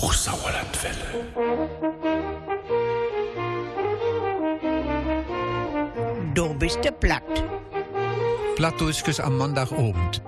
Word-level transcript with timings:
Hochsauerlandwelle. 0.00 1.08
Du 6.34 6.54
bist 6.54 6.84
der 6.84 6.92
platt. 6.92 7.22
Plattdeutsches 8.54 9.18
am 9.18 9.36
Montagabend. 9.38 10.22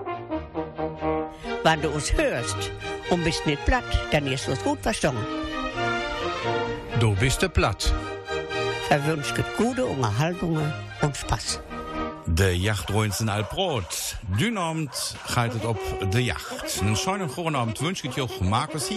Wenn 1.63 1.81
du 1.81 1.89
uns 1.89 2.11
hörst 2.13 2.71
und 3.09 3.23
bist 3.23 3.45
nicht 3.45 3.63
platt, 3.65 3.83
dann 4.11 4.27
ist 4.27 4.49
uns 4.49 4.61
gut 4.61 4.79
verstanden. 4.81 5.25
Du 6.99 7.15
bist 7.15 7.41
der 7.41 7.49
platt. 7.49 7.93
Verwünscht 8.89 9.35
gute 9.57 9.85
Unterhaltungen 9.85 10.73
und 11.01 11.15
Spaß. 11.15 11.61
De 12.25 12.53
jachtdroinsen 12.53 13.29
Albrot. 13.29 14.15
Dünabend 14.37 15.15
gaat 15.25 15.53
het 15.53 15.65
op 15.65 15.79
de 16.09 16.23
jacht. 16.23 16.81
Een 16.81 16.95
schönen 16.95 17.29
goede 17.29 17.57
avond 17.57 17.79
wünscht 17.79 18.03
ich 18.03 18.21
auch 18.21 18.39
Markus 18.39 18.89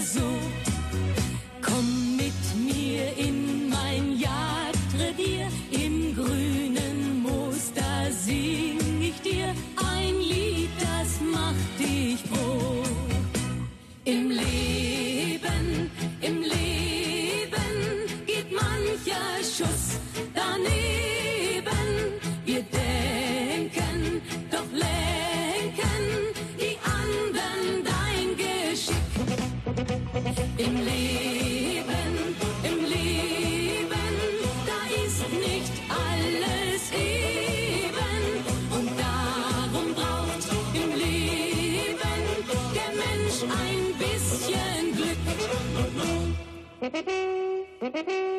azul 0.00 0.59
Beep 46.92 47.06
beep 47.06 47.94
beep. 48.06 48.29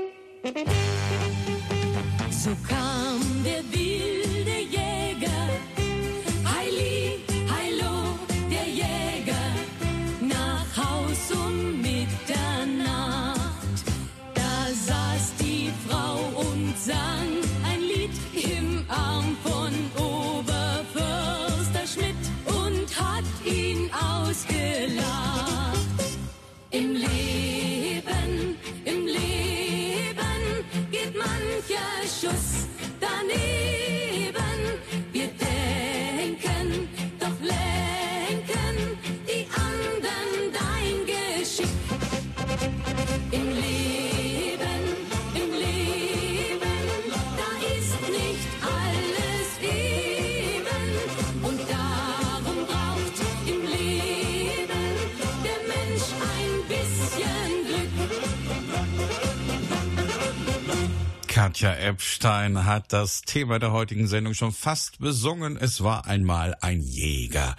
Katja 61.62 61.90
Epstein 61.90 62.66
hat 62.66 62.92
das 62.92 63.22
Thema 63.22 63.60
der 63.60 63.72
heutigen 63.72 64.08
Sendung 64.08 64.34
schon 64.34 64.52
fast 64.52 64.98
besungen. 64.98 65.58
Es 65.58 65.84
war 65.84 66.08
einmal 66.08 66.56
ein 66.60 66.82
Jäger. 66.82 67.56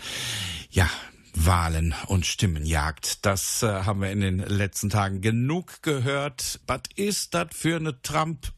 Ja, 0.71 0.91
Wahlen 1.35 1.95
und 2.09 2.27
Stimmenjagd. 2.27 3.25
Das 3.25 3.63
äh, 3.63 3.69
haben 3.85 4.01
wir 4.01 4.11
in 4.11 4.21
den 4.21 4.39
letzten 4.41 4.91
Tagen 4.91 5.21
genug 5.21 5.85
gehört. 5.85 6.59
Was 6.67 6.81
ist 6.97 7.35
das 7.35 7.51
für 7.53 7.77
eine 7.77 8.03
Trump? 8.03 8.53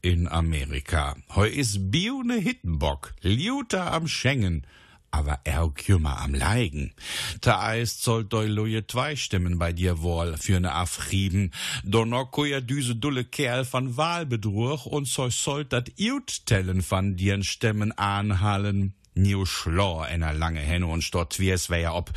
In 0.00 0.26
Amerika. 0.26 1.14
Heu 1.36 1.46
is 1.46 1.78
Bio 1.78 2.24
ne 2.24 2.38
Hittenbock, 2.38 3.14
Liuter 3.20 3.92
am 3.92 4.08
Schengen, 4.08 4.66
aber 5.12 5.40
er 5.44 5.70
kümmer 5.70 6.20
am 6.20 6.34
Leigen. 6.34 6.92
Ta 7.40 7.60
eist 7.60 8.02
soll 8.02 8.24
doi 8.24 8.46
loje 8.46 8.86
zwei 8.86 9.14
Stimmen 9.14 9.58
bei 9.58 9.72
dir 9.72 10.02
wohl 10.02 10.36
für 10.38 10.58
ne 10.58 10.72
Afriben. 10.72 11.52
Donoko 11.84 12.44
ja 12.44 12.60
düse 12.60 12.96
dulle 12.96 13.24
Kerl 13.24 13.66
van 13.70 13.96
Wahlbedruch 13.96 14.86
und 14.86 15.06
so 15.06 15.28
sollt 15.28 15.72
dat 15.72 15.92
Iut 16.00 16.46
tellen 16.46 16.82
van 16.88 17.16
dirn 17.16 17.44
Stimmen 17.44 17.92
anhallen. 17.92 18.94
New 19.14 19.44
Schlor 19.44 20.06
einer 20.06 20.32
lange 20.32 20.60
Henne 20.60 20.86
und 20.86 21.02
stott 21.02 21.38
wie 21.38 21.50
es 21.50 21.68
wär 21.68 21.94
ob. 21.94 22.10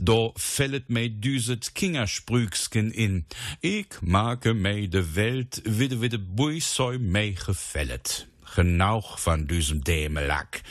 Do 0.00 0.34
fället 0.36 0.90
mei 0.90 1.08
düset 1.08 1.74
Kingersprügsken 1.76 2.90
in. 2.90 3.24
Ich 3.60 4.02
mag 4.02 4.44
mei 4.54 4.88
de 4.88 5.14
Welt, 5.14 5.62
widde 5.64 6.00
widde 6.00 6.18
buisoi 6.18 6.98
mei 6.98 7.36
gefället. 7.46 8.29
Genauch 8.54 9.18
van 9.24 9.46
düsem 9.46 9.84
Dämelack. 9.84 10.62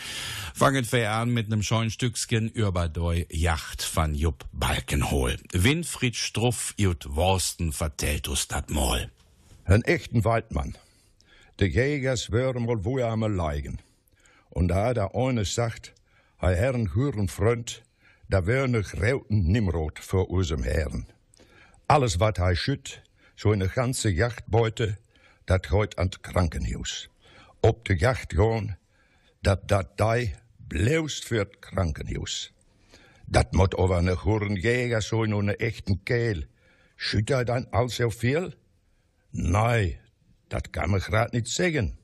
Fangen 0.54 0.86
wir 0.92 1.12
an 1.12 1.30
mit 1.30 1.50
nem 1.50 1.64
scheuen 1.64 1.90
Stücksken 1.90 2.50
über 2.50 2.90
doi 2.90 3.26
Yacht 3.30 3.84
van 3.96 4.16
Jupp 4.16 4.46
Balkenhol. 4.52 5.38
Winfried 5.54 6.16
Struff 6.16 6.74
jut 6.78 7.06
Worsten 7.16 7.72
vertellt 7.72 8.28
us 8.28 8.48
dat 8.48 8.70
mal. 8.70 9.10
Een 9.66 9.84
echten 9.84 10.24
Waldmann. 10.24 10.76
De 11.60 11.68
Jägers 11.68 12.32
wären 12.32 12.68
wohl 12.68 12.84
wo 12.84 13.00
am 13.00 13.22
Leigen. 13.22 13.80
Und 14.50 14.70
da 14.70 14.94
der 14.94 15.16
eine 15.16 15.46
sagt, 15.46 15.94
hei 16.42 16.56
Herren 16.56 16.96
huren 16.96 17.28
Freund, 17.28 17.84
da 18.30 18.46
wär 18.46 18.68
ne 18.68 18.82
grauten 18.82 19.52
Nimrod 19.52 20.00
vor 20.00 20.30
unserem 20.30 20.64
Herren. 20.64 21.06
Alles 21.88 22.20
wat 22.20 22.40
hei 22.40 22.56
schütt, 22.56 23.04
so 23.36 23.52
eine 23.52 23.68
ganze 23.68 24.10
Jachtbeute, 24.10 24.98
dat 25.46 25.72
heut 25.72 25.98
an 25.98 26.12
Krankenhaus. 26.22 27.10
Ob 27.62 27.86
de 27.86 27.96
Jacht 27.96 28.34
gehen, 28.34 28.78
dat 29.42 29.68
dat 29.68 29.98
dei 29.98 30.36
bleust 30.68 31.26
für 31.26 31.46
t 31.46 31.60
Krankenhaus. 31.62 32.54
Dat 33.26 33.52
moet 33.52 33.76
over 33.76 33.98
een 33.98 34.18
goede 34.18 34.60
jäger 34.60 35.02
zijn 35.02 35.34
und 35.34 35.48
een 35.48 35.56
echten 35.56 36.04
Kehl. 36.04 36.48
Schütt 36.96 37.30
er 37.30 37.46
dann 37.46 37.68
al 37.72 37.90
so 37.90 38.10
viel? 38.10 38.54
Nee, 39.32 40.00
dat 40.48 40.70
kan 40.70 40.90
me 40.90 41.00
grad 41.00 41.32
niet 41.32 41.50
zeggen. 41.50 41.98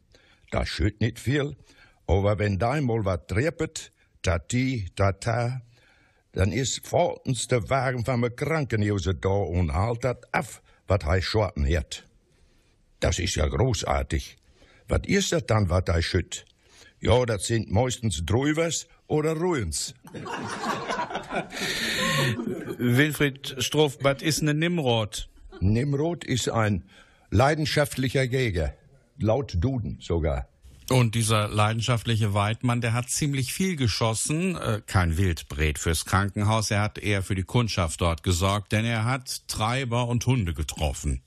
Dat 0.45 0.67
schütt 0.67 0.99
niet 0.99 1.19
viel. 1.19 1.55
Aber 2.05 2.37
wenn 2.37 2.57
da 2.57 2.81
mal 2.81 3.03
wat 3.03 3.27
treppet, 3.27 3.91
tati, 4.21 4.89
tata, 4.93 5.63
dan 6.31 6.51
is 6.51 6.79
volgens 6.83 7.47
de 7.47 7.59
wagen 7.59 8.03
van 8.03 8.19
mijn 8.19 8.33
krankenhuizen 8.33 9.19
da 9.19 9.29
und 9.29 9.71
haalt 9.71 10.01
dat 10.01 10.31
af 10.31 10.61
wat 10.85 11.03
hij 11.03 11.21
schorten 11.21 11.63
heeft. 11.63 12.05
Das 12.99 13.19
ist 13.19 13.35
ja 13.35 13.47
großartig. 13.47 14.35
Was 14.87 15.01
ist 15.05 15.31
das 15.31 15.45
dann, 15.45 15.69
was 15.69 15.83
hij 15.87 16.01
schütt? 16.01 16.45
Ja, 16.99 17.25
das 17.25 17.45
sind 17.45 17.71
meistens 17.71 18.25
Drüvers 18.25 18.87
oder 19.07 19.33
Ruins. 19.33 19.93
Wilfried 22.77 23.55
Struff, 23.59 23.97
was 24.01 24.21
ist 24.21 24.41
eine 24.41 24.53
Nimrod? 24.53 25.29
Nimrod 25.59 26.23
ist 26.23 26.49
ein 26.49 26.83
leidenschaftlicher 27.29 28.23
Jäger. 28.23 28.73
Laut 29.17 29.55
Duden 29.59 29.99
sogar. 30.01 30.47
Und 30.89 31.15
dieser 31.15 31.47
leidenschaftliche 31.47 32.35
Weidmann, 32.35 32.79
der 32.79 32.93
hat 32.93 33.09
ziemlich 33.09 33.53
viel 33.53 33.75
geschossen. 33.75 34.55
Äh, 34.55 34.81
kein 34.85 35.17
Wildbret 35.17 35.79
fürs 35.79 36.05
Krankenhaus, 36.05 36.69
er 36.69 36.81
hat 36.81 36.99
eher 36.99 37.23
für 37.23 37.33
die 37.33 37.43
Kundschaft 37.43 38.01
dort 38.01 38.21
gesorgt, 38.21 38.71
denn 38.71 38.85
er 38.85 39.03
hat 39.03 39.47
Treiber 39.47 40.07
und 40.07 40.27
Hunde 40.27 40.53
getroffen. 40.53 41.23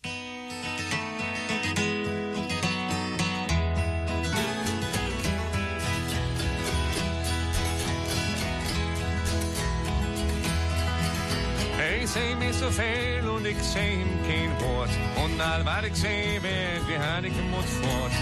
så 12.58 12.70
fel 12.70 13.28
och 13.28 13.40
liksom 13.40 13.81
kein 14.26 14.50
Wort. 14.60 14.90
Und 15.25 15.40
all 15.40 15.62
vad 15.62 15.84
jag 15.84 15.96
säger 15.96 16.40
vi 16.88 16.96
har 16.96 17.26
inte 17.26 17.43
mot 17.43 17.64
fort 17.64 18.12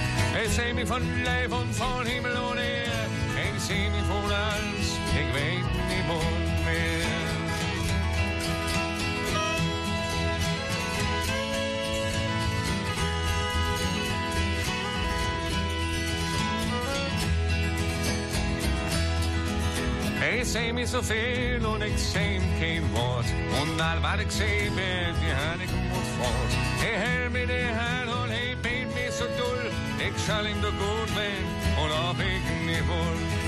Ich 0.44 0.52
seh 0.52 0.74
mich 0.74 0.88
von 0.88 1.02
Leib 1.24 1.52
und 1.52 1.72
von 1.74 2.06
himmel 2.06 2.32
und 2.32 2.58
Erde. 2.58 3.08
Ich 3.54 3.62
seh 3.62 3.90
mich 3.90 4.06
från 4.08 4.30
alls, 4.32 4.88
ich 5.20 5.34
vet 5.34 5.64
mig 5.88 6.04
bort 6.08 6.35
Hij 20.26 20.44
zei 20.44 20.72
me 20.72 20.86
zoveel 20.86 21.74
en 21.74 21.82
ik 21.82 21.98
zei 21.98 22.24
hem 22.24 22.58
geen 22.58 22.90
woord. 22.92 23.26
En 23.26 23.80
al 23.80 24.00
wat 24.00 24.18
ik 24.18 24.30
zei 24.30 24.70
werd, 24.74 25.20
die 25.20 25.32
had 25.32 25.60
ik 25.60 25.70
moet 25.88 26.08
voort. 26.18 26.52
Hij 26.82 26.94
held 26.94 27.32
me 27.32 27.46
de 27.46 27.70
hand 27.78 28.22
en 28.22 28.36
hij 28.36 28.56
beet 28.60 28.94
me 28.94 29.10
zo 29.18 29.26
dol. 29.36 30.06
Ik 30.06 30.12
zal 30.26 30.44
hem 30.44 30.60
de 30.60 30.72
goed 30.78 31.14
ben, 31.14 31.44
en 31.82 31.90
of 32.10 32.18
ik 32.18 32.66
niet 32.66 32.86
wil. 32.86 33.44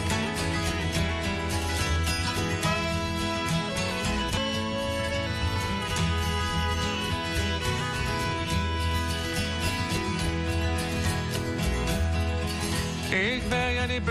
Ik 13.19 13.48
ben 13.48 13.72
ja 13.72 13.86
niet 13.86 14.04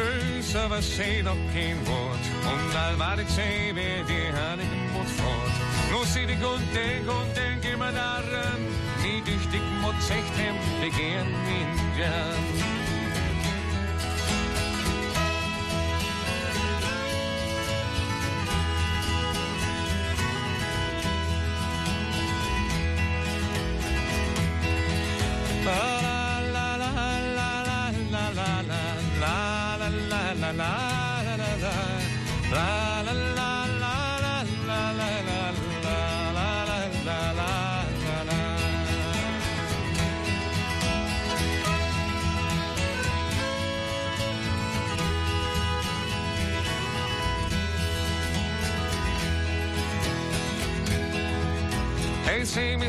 er 0.58 0.68
was 0.68 0.96
zei 0.96 1.22
nog 1.22 1.38
geen 1.54 1.86
woord. 1.86 2.26
En 2.52 2.80
al 2.86 2.96
wat 2.98 3.20
ik 3.20 3.28
zei 3.28 3.74
die 4.06 4.32
had 4.32 4.60
ik 4.60 4.72
moet 4.94 5.12
voort. 5.12 5.56
Nu 5.92 6.06
zit 6.06 6.30
ik 6.30 6.44
en 6.44 6.60
denk 6.74 7.10
en 7.10 7.34
denk 7.34 7.78
mijn 7.78 7.98
arm. 7.98 8.62
Niet 9.04 9.26
dus 9.26 9.44
ik 9.60 9.66
moet 9.82 10.04
zegt 10.08 10.36
hem, 10.42 10.56
ik 10.88 10.94
geen 10.94 11.28
in 11.58 11.70
jam. 11.98 12.77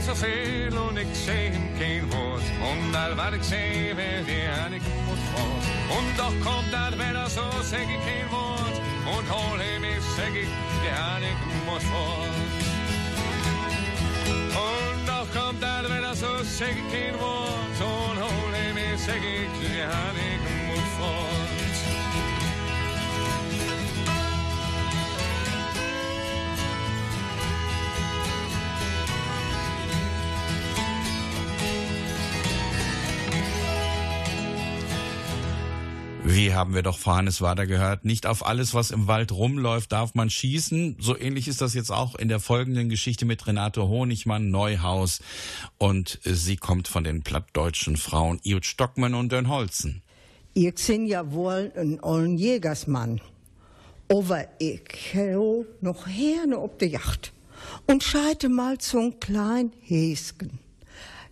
så 0.09 0.15
fel 0.15 0.73
hon 0.77 0.99
eksamen 0.99 2.01
hårt 2.13 2.47
Hon 2.61 2.93
där 2.93 3.15
var 3.15 3.33
eksamen, 3.37 4.25
det 4.27 4.43
är 4.45 4.75
inte 4.75 4.91
mot 5.07 5.23
fart 5.33 5.65
Hon 5.91 6.07
dock 6.19 6.45
kom 6.45 6.65
där 6.73 6.97
med 6.97 7.31
så 7.31 7.63
säger 7.63 7.99
kan 8.07 8.27
vårt. 8.33 8.77
Hon 9.09 9.25
håller 9.27 9.65
hem 9.65 9.85
i 9.85 10.01
säger, 10.17 10.49
det 10.83 10.93
är 11.11 11.21
inte 11.31 11.49
mot 11.67 11.83
fart 11.83 12.69
Hon 14.59 15.07
dock 15.07 15.29
kom 15.37 15.61
där 15.61 15.89
med 15.89 16.17
så 16.17 16.45
säger 16.45 16.85
kan 16.93 17.21
vårt. 17.21 17.79
Hon 17.81 18.17
håller 18.17 18.59
hem 18.59 18.79
i 18.79 18.99
säger, 18.99 19.48
Wie 36.31 36.53
haben 36.53 36.75
wir 36.75 36.83
doch 36.83 36.99
vor 36.99 37.17
Hannes 37.17 37.41
Wader 37.41 37.67
gehört, 37.67 38.05
nicht 38.05 38.27
auf 38.27 38.45
alles, 38.45 38.75
was 38.75 38.91
im 38.91 39.07
Wald 39.07 39.33
rumläuft, 39.33 39.93
darf 39.93 40.15
man 40.15 40.29
schießen. 40.29 40.97
So 41.01 41.19
ähnlich 41.19 41.49
ist 41.49 41.63
das 41.63 41.73
jetzt 41.73 41.91
auch 41.91 42.17
in 42.17 42.29
der 42.29 42.39
folgenden 42.39 42.91
Geschichte 42.91 43.25
mit 43.25 43.47
Renate 43.47 43.89
Honigmann, 43.89 44.51
Neuhaus. 44.51 45.21
Und 45.79 46.21
sie 46.25 46.57
kommt 46.57 46.87
von 46.87 47.03
den 47.03 47.23
plattdeutschen 47.23 47.97
Frauen 47.97 48.41
Iut 48.45 48.67
Stockmann 48.67 49.15
und 49.15 49.33
Dörn 49.33 49.49
Holzen. 49.49 50.03
Ich 50.53 50.75
bin 50.87 51.07
ja 51.07 51.33
wohl 51.33 51.73
ein 51.75 51.99
ollen 52.03 52.37
Jägersmann. 52.37 53.23
Aber 54.11 54.45
ich 54.59 55.15
hau 55.15 55.65
noch 55.81 56.05
gerne 56.09 56.59
auf 56.59 56.77
der 56.77 56.89
Yacht 56.89 57.33
und 57.87 58.03
scheite 58.03 58.51
mal 58.51 58.77
zum 58.77 59.19
kleinen 59.19 59.73
Häsken. 59.81 60.59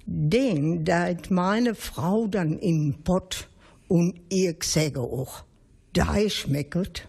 Den 0.06 0.86
deit 0.86 1.30
meine 1.30 1.74
Frau 1.74 2.28
dann 2.28 2.58
in 2.58 2.92
den 2.92 3.02
Pott 3.02 3.48
und 3.88 4.20
ich 4.28 4.62
sage 4.64 5.00
auch, 5.00 5.44
da 5.92 6.28
schmeckelt. 6.28 7.08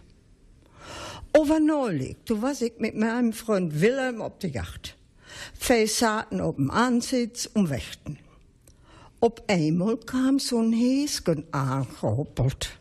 Aber 1.32 1.60
neulich, 1.60 2.16
du 2.24 2.40
was 2.42 2.62
ich 2.62 2.78
mit 2.78 2.96
meinem 2.96 3.32
Freund 3.32 3.80
Wilhelm 3.80 4.22
auf 4.22 4.38
der 4.38 4.50
Yacht. 4.50 4.96
Wir 5.66 5.86
saßen 5.86 6.40
auf 6.40 6.56
dem 6.56 6.70
Ansitz 6.70 7.46
und 7.46 7.70
wächten. 7.70 8.18
Op 9.20 9.42
einmal 9.48 9.96
kam 9.96 10.38
so'n 10.38 10.72
Häsken 10.72 11.44
aangehoppelt. 11.52 12.78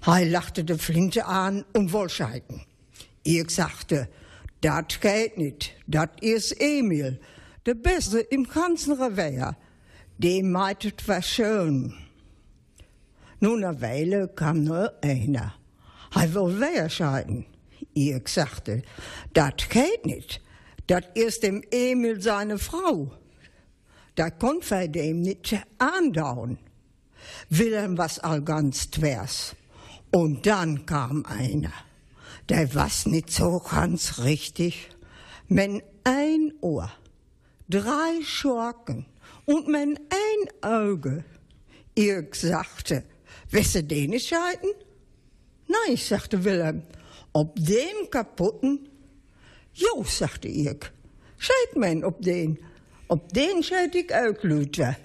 Hij 0.00 0.30
lachte 0.30 0.64
de 0.64 0.78
Flinte 0.78 1.24
aan 1.24 1.64
und 1.72 1.92
wollte 1.92 2.14
scheiden. 2.14 2.62
Ich 3.22 3.50
sagte, 3.50 4.08
dat 4.60 5.00
geht 5.00 5.36
nicht, 5.36 5.74
dat 5.86 6.10
is 6.20 6.52
Emil, 6.52 7.18
der 7.66 7.74
Beste 7.74 8.20
im 8.20 8.48
ganzen 8.48 8.94
Revier. 8.94 9.56
Dem 10.18 10.52
meitet 10.52 11.06
was 11.08 11.28
schön. 11.28 11.92
Nun 13.40 13.64
eine 13.64 13.80
Weile 13.80 14.28
kam 14.28 14.64
nur 14.64 14.92
einer. 15.02 15.54
Hij 16.14 16.34
will 16.34 16.58
wer 16.58 16.88
scheiden. 16.88 17.46
Ich 17.92 18.28
sagte, 18.28 18.82
dat 19.32 19.68
geht 19.70 20.06
nicht, 20.06 20.40
dat 20.86 21.04
is 21.14 21.40
dem 21.40 21.62
Emil 21.70 22.20
seine 22.20 22.58
Frau. 22.58 23.12
Da 24.14 24.30
konnt 24.30 24.70
wir 24.70 24.88
dem 24.88 25.20
nicht 25.20 25.54
andauen. 25.78 26.58
Wilhelm 27.50 27.98
was 27.98 28.18
all 28.18 28.40
ganz 28.42 28.90
twers. 28.90 29.54
Und 30.10 30.46
dann 30.46 30.86
kam 30.86 31.26
einer. 31.26 31.72
Der 32.48 32.74
was 32.74 33.06
nicht 33.06 33.30
so 33.30 33.58
ganz 33.58 34.18
richtig. 34.20 34.88
Men 35.48 35.82
ein 36.04 36.52
Ohr, 36.60 36.90
drei 37.68 38.22
Schorken 38.22 39.06
und 39.44 39.68
men 39.68 39.98
ein 40.10 40.62
Auge. 40.62 41.24
Ich 41.94 42.34
sagte, 42.34 43.04
wisse 43.50 43.82
den? 43.82 44.10
Nein, 45.68 45.96
sagte 45.96 46.44
Wilhelm, 46.44 46.82
ob 47.32 47.56
den 47.56 48.10
kaputten, 48.10 48.88
Jo, 49.76 50.04
sagte 50.04 50.48
ich. 50.48 50.90
Scheit 51.38 51.76
men 51.76 52.04
op 52.04 52.22
den. 52.22 52.58
Op 53.08 53.32
den 53.34 53.62
scheit 53.62 53.94
ik 53.94 54.10
Lüte. 54.42 54.96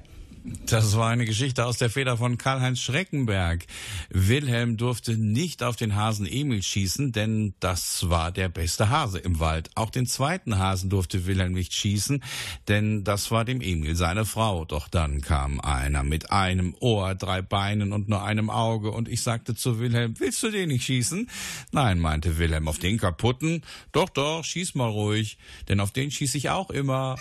Das 0.43 0.95
war 0.95 1.09
eine 1.09 1.25
Geschichte 1.25 1.65
aus 1.65 1.77
der 1.77 1.89
Feder 1.89 2.17
von 2.17 2.37
Karl-Heinz 2.37 2.79
Schreckenberg. 2.79 3.65
Wilhelm 4.09 4.77
durfte 4.77 5.15
nicht 5.15 5.61
auf 5.61 5.75
den 5.75 5.95
Hasen 5.95 6.25
Emil 6.25 6.63
schießen, 6.63 7.11
denn 7.11 7.53
das 7.59 8.09
war 8.09 8.31
der 8.31 8.49
beste 8.49 8.89
Hase 8.89 9.19
im 9.19 9.39
Wald. 9.39 9.69
Auch 9.75 9.91
den 9.91 10.07
zweiten 10.07 10.57
Hasen 10.57 10.89
durfte 10.89 11.27
Wilhelm 11.27 11.53
nicht 11.53 11.73
schießen, 11.73 12.23
denn 12.67 13.03
das 13.03 13.29
war 13.29 13.45
dem 13.45 13.61
Emil 13.61 13.95
seine 13.95 14.25
Frau. 14.25 14.65
Doch 14.65 14.87
dann 14.87 15.21
kam 15.21 15.59
einer 15.59 16.03
mit 16.03 16.31
einem 16.31 16.75
Ohr, 16.79 17.13
drei 17.13 17.43
Beinen 17.43 17.93
und 17.93 18.09
nur 18.09 18.23
einem 18.23 18.49
Auge 18.49 18.91
und 18.91 19.09
ich 19.09 19.21
sagte 19.21 19.53
zu 19.53 19.79
Wilhelm, 19.79 20.15
willst 20.17 20.41
du 20.41 20.49
den 20.49 20.69
nicht 20.69 20.85
schießen? 20.85 21.29
Nein, 21.71 21.99
meinte 21.99 22.39
Wilhelm, 22.39 22.67
auf 22.67 22.79
den 22.79 22.97
kaputten? 22.97 23.61
Doch, 23.91 24.09
doch, 24.09 24.43
schieß 24.43 24.73
mal 24.73 24.89
ruhig, 24.89 25.37
denn 25.67 25.79
auf 25.79 25.91
den 25.91 26.09
schieß 26.09 26.33
ich 26.33 26.49
auch 26.49 26.71
immer. 26.71 27.17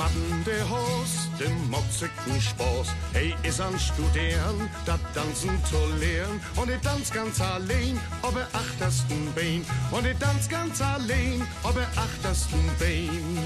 Lüt 0.00 0.06
Matten 0.06 0.44
de 0.44 0.60
Haus, 0.62 1.28
dem 1.38 1.70
motzigen 1.70 2.40
Spaß. 2.40 2.88
Hey, 3.12 3.34
is 3.42 3.60
an 3.60 3.78
Studieren, 3.78 4.70
dat 4.86 5.00
Tanzen 5.14 5.62
zu 5.64 5.76
lehren. 5.98 6.40
Und 6.56 6.70
ich 6.70 6.80
tanz 6.80 7.10
ganz 7.12 7.40
allein, 7.40 8.00
ob 8.22 8.34
er 8.36 8.48
achtersten 8.52 9.32
Bein. 9.34 9.64
Und 9.90 10.06
ich 10.06 10.16
tanz 10.18 10.48
ganz 10.48 10.80
allein, 10.80 11.46
ob 11.62 11.76
er 11.76 11.88
achtersten 11.96 12.70
Bein. 12.78 13.38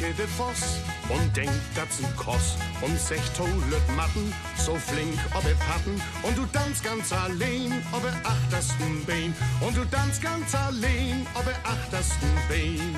Reinke 0.00 0.14
de 0.14 0.26
Voss 0.26 0.78
und 1.08 1.36
denkt, 1.36 1.52
ein 1.76 2.16
Koss 2.16 2.56
und 2.80 2.98
secht 2.98 3.36
tolet 3.36 3.96
Matten, 3.96 4.32
so 4.56 4.74
flink 4.76 5.18
ob 5.34 5.44
er 5.44 5.54
patten. 5.54 6.00
Und 6.22 6.38
du 6.38 6.46
tanzt 6.46 6.82
ganz 6.82 7.12
allein, 7.12 7.82
ob 7.92 8.04
er 8.04 8.14
achtersten 8.24 9.04
Bein. 9.04 9.34
Und 9.60 9.76
du 9.76 9.84
tanzt 9.84 10.22
ganz 10.22 10.54
allein, 10.54 11.26
ob 11.34 11.46
er 11.46 11.70
achtersten 11.70 12.30
Bein. 12.48 12.96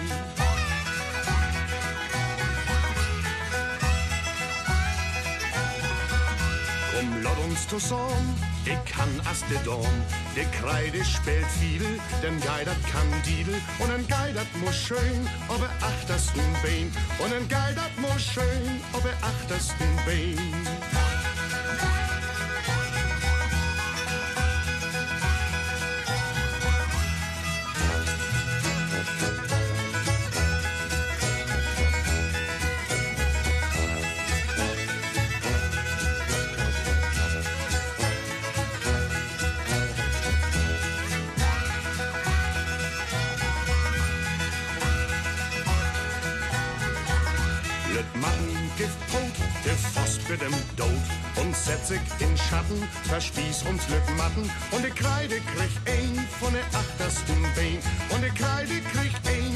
Komm, 6.93 7.23
lass 7.23 7.39
uns 7.39 7.69
zusammen, 7.69 8.52
ich 8.65 8.93
kann 8.93 9.09
Astedorn, 9.31 10.05
der 10.37 10.45
Kreide 10.47 11.05
spielt 11.05 11.47
viel, 11.61 11.85
denn 12.23 12.41
Geidert 12.41 12.77
kann 12.93 13.09
Didel 13.27 13.55
und 13.79 13.91
ein 13.91 14.07
Geidert 14.07 14.47
muss 14.65 14.77
schön, 14.77 15.29
ob 15.49 15.61
er 15.61 15.87
achtersten 15.87 16.43
Bein 16.63 16.93
und 17.19 17.33
ein 17.33 17.49
Geidert 17.49 17.97
muss 17.99 18.23
schön, 18.23 18.81
ob 18.93 19.05
er 19.05 19.17
achtersten 19.27 19.97
Bein. 20.07 21.02
40 51.83 52.01
in 52.21 52.37
Schatten, 52.37 52.89
verspieß 53.09 53.65
ums 53.67 53.89
Lippenmatten. 53.89 54.49
Und 54.71 54.85
die 54.85 54.91
Kreide 54.91 55.37
kriegt 55.41 55.81
ein 55.87 56.27
von 56.39 56.53
der 56.53 56.65
achtersten 56.73 57.43
Bein. 57.57 57.79
Und 58.15 58.23
die 58.23 58.31
Kreide 58.31 58.81
kriegt 58.93 59.27
ein 59.27 59.52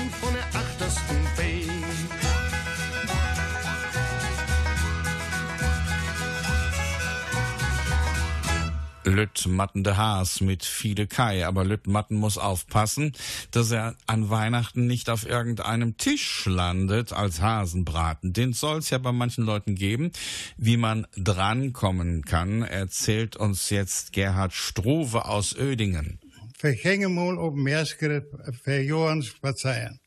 Lüttmatten 9.16 9.82
de 9.82 9.94
Haas 9.94 10.40
mit 10.40 10.64
Fiede 10.64 11.06
Kai. 11.06 11.46
Aber 11.46 11.64
Lüttmatten 11.64 12.16
muss 12.16 12.36
aufpassen, 12.38 13.12
dass 13.50 13.70
er 13.70 13.96
an 14.06 14.28
Weihnachten 14.28 14.86
nicht 14.86 15.08
auf 15.08 15.26
irgendeinem 15.26 15.96
Tisch 15.96 16.44
landet 16.46 17.12
als 17.12 17.40
Hasenbraten. 17.40 18.32
Den 18.32 18.52
soll 18.52 18.78
es 18.78 18.90
ja 18.90 18.98
bei 18.98 19.12
manchen 19.12 19.44
Leuten 19.44 19.74
geben. 19.74 20.12
Wie 20.56 20.76
man 20.76 21.06
drankommen 21.16 22.24
kann, 22.24 22.62
erzählt 22.62 23.36
uns 23.36 23.70
jetzt 23.70 24.12
Gerhard 24.12 24.52
Struve 24.52 25.24
aus 25.24 25.56
Ödingen. 25.56 26.20
We 26.60 26.74
gingen 26.74 27.14
mal 27.14 27.36
op 27.38 27.54
Meerskere 27.54 28.24
voor 28.64 28.80
Johan 28.80 29.22
spazieren. 29.22 30.00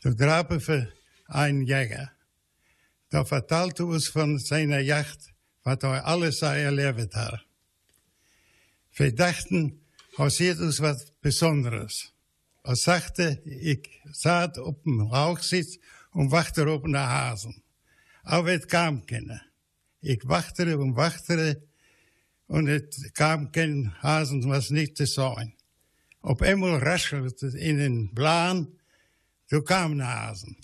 Toen 0.00 0.16
trafen 0.16 0.60
we 0.66 0.92
een 1.26 1.64
jäger. 1.64 2.12
Da 3.08 3.24
vertelde 3.24 3.84
uns 3.84 4.08
von 4.08 4.38
seiner 4.38 4.80
Yacht, 4.80 5.32
was 5.64 5.78
er 5.82 6.04
alles 6.04 6.42
erlebt 6.42 7.14
hat. 7.14 7.47
Wir 8.98 9.14
dachten, 9.14 9.80
passiert 10.16 10.58
uns 10.58 10.80
was 10.80 11.12
Besonderes. 11.20 12.12
Er 12.64 12.74
sagte, 12.74 13.40
ich 13.44 13.88
saß 14.10 14.58
auf 14.58 14.82
dem 14.82 15.02
Rauchsitz 15.02 15.78
und 16.10 16.32
wachte 16.32 16.66
auf 16.66 16.82
den 16.82 16.98
Hasen. 16.98 17.62
Aber 18.24 18.52
es 18.52 18.66
kam 18.66 19.06
keiner. 19.06 19.40
Ich 20.00 20.26
wachte 20.26 20.76
und 20.76 20.96
wachte 20.96 21.62
und 22.48 22.66
es 22.66 23.12
kam 23.14 23.52
kein 23.52 23.94
Hasen, 24.02 24.48
was 24.48 24.70
nicht 24.70 24.96
zu 24.96 25.06
sein. 25.06 25.54
Op 26.20 26.42
einmal 26.42 26.78
raschelte 26.78 27.46
in 27.56 27.78
den 27.78 28.14
Plan, 28.16 28.66
so 29.46 29.62
kam 29.62 29.92
ein 29.92 30.04
Hasen. 30.04 30.56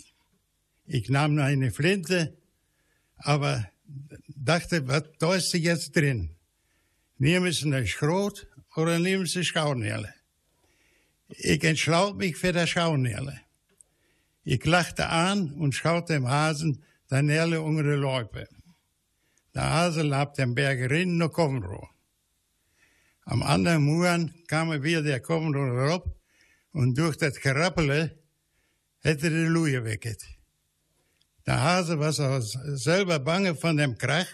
Ich 0.87 1.09
nahm 1.09 1.39
eine 1.39 1.71
Flinte, 1.71 2.37
aber 3.19 3.71
dachte, 4.27 4.89
was 4.89 5.05
da 5.21 5.37
ist 5.37 5.53
jetzt 5.55 5.95
drin? 5.95 6.34
Nehmen 7.19 7.53
Sie 7.53 7.67
eine 7.67 7.87
Schrot 7.87 8.47
oder 8.75 8.99
nehmen 8.99 9.27
Sie 9.27 9.45
Schaunähle? 9.45 10.13
Ich 11.29 11.63
entschloss 11.63 12.15
mich 12.15 12.37
für 12.37 12.53
das 12.53 12.71
Schaunähle. 12.71 13.41
Ich 14.43 14.65
lachte 14.65 15.09
an 15.09 15.53
und 15.53 15.75
schaute 15.75 16.15
dem 16.15 16.29
Hasen 16.29 16.85
der 17.11 17.23
Nähle 17.23 17.63
unter 17.63 17.83
die 17.83 18.01
Läupe. 18.01 18.49
Der 19.55 19.71
Hase 19.71 20.03
lag 20.03 20.33
den 20.35 20.55
Berg 20.55 20.91
rein 20.91 21.17
nach 21.17 21.31
Komro. 21.31 21.89
Am 23.25 23.43
anderen 23.43 23.85
Morgen 23.85 24.35
kam 24.49 24.83
wieder 24.83 25.03
der 25.03 25.21
Komro 25.21 25.63
rauf 25.63 26.03
und 26.73 26.99
durch 26.99 27.17
das 27.17 27.41
Gerappele 27.41 28.19
hätte 29.01 29.31
die 29.31 29.47
Luje 29.47 29.85
wecket. 29.85 30.23
Der 31.47 31.63
Hase 31.63 31.99
war 31.99 32.13
so 32.13 32.41
selber 32.41 33.19
bange 33.19 33.55
von 33.55 33.77
dem 33.77 33.97
Krach. 33.97 34.27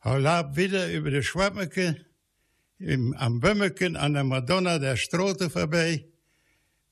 Er 0.00 0.18
lag 0.20 0.56
wieder 0.56 0.92
über 0.92 1.10
die 1.10 1.22
Schwammeke 1.22 1.96
im, 2.78 3.14
am 3.14 3.40
Bömmeken 3.40 3.96
an 3.96 4.14
der 4.14 4.24
Madonna 4.24 4.78
der 4.78 4.96
Strote 4.96 5.50
vorbei. 5.50 6.06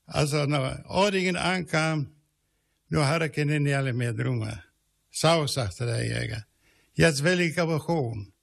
Als 0.05 0.33
er 0.33 0.47
nach 0.47 0.85
Ordingen 0.85 1.35
ankam, 1.35 2.11
nu 2.89 2.99
had 2.99 3.21
ik 3.21 3.33
geen 3.33 3.63
Nähle 3.63 3.93
mehr 3.93 4.13
drungen. 4.13 4.63
Zo, 5.09 5.47
sagte 5.47 5.85
der 5.85 6.05
Jäger. 6.05 6.45
Jetzt 6.93 7.23
will 7.23 7.39
ich 7.39 7.59
aber 7.59 7.79
gehen. 7.85 8.33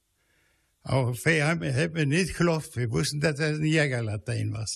Aber 0.83 1.13
wir 1.13 1.47
haben, 1.47 1.73
haben 1.73 2.09
nicht 2.09 2.37
geglaubt. 2.37 2.75
Wir 2.75 2.91
wussten, 2.91 3.19
dass 3.19 3.37
das 3.37 3.57
ein 3.57 3.63
Jägerlatein 3.63 4.53
war. 4.53 4.67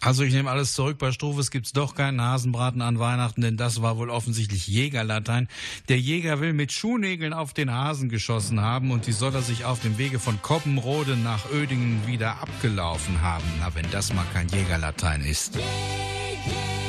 Also 0.00 0.22
ich 0.22 0.32
nehme 0.32 0.50
alles 0.50 0.74
zurück. 0.74 0.98
Bei 0.98 1.12
Struve 1.12 1.40
es 1.40 1.50
gibt's 1.50 1.72
doch 1.72 1.94
keinen 1.94 2.20
Hasenbraten 2.20 2.82
an 2.82 2.98
Weihnachten, 2.98 3.40
denn 3.40 3.56
das 3.56 3.82
war 3.82 3.96
wohl 3.96 4.10
offensichtlich 4.10 4.66
Jägerlatein. 4.68 5.48
Der 5.88 5.98
Jäger 5.98 6.40
will 6.40 6.52
mit 6.52 6.72
Schuhnägeln 6.72 7.32
auf 7.32 7.52
den 7.52 7.72
Hasen 7.72 8.08
geschossen 8.08 8.60
haben 8.60 8.90
und 8.90 9.06
die 9.06 9.12
soll 9.12 9.34
er 9.34 9.42
sich 9.42 9.64
auf 9.64 9.80
dem 9.80 9.98
Wege 9.98 10.18
von 10.18 10.40
Koppenrode 10.42 11.16
nach 11.16 11.50
Ödingen 11.50 12.06
wieder 12.06 12.40
abgelaufen 12.40 13.20
haben. 13.22 13.44
Na, 13.60 13.74
wenn 13.74 13.90
das 13.90 14.12
mal 14.12 14.26
kein 14.32 14.48
Jägerlatein 14.48 15.22
ist. 15.22 15.56
Jägerlatein, 15.56 16.87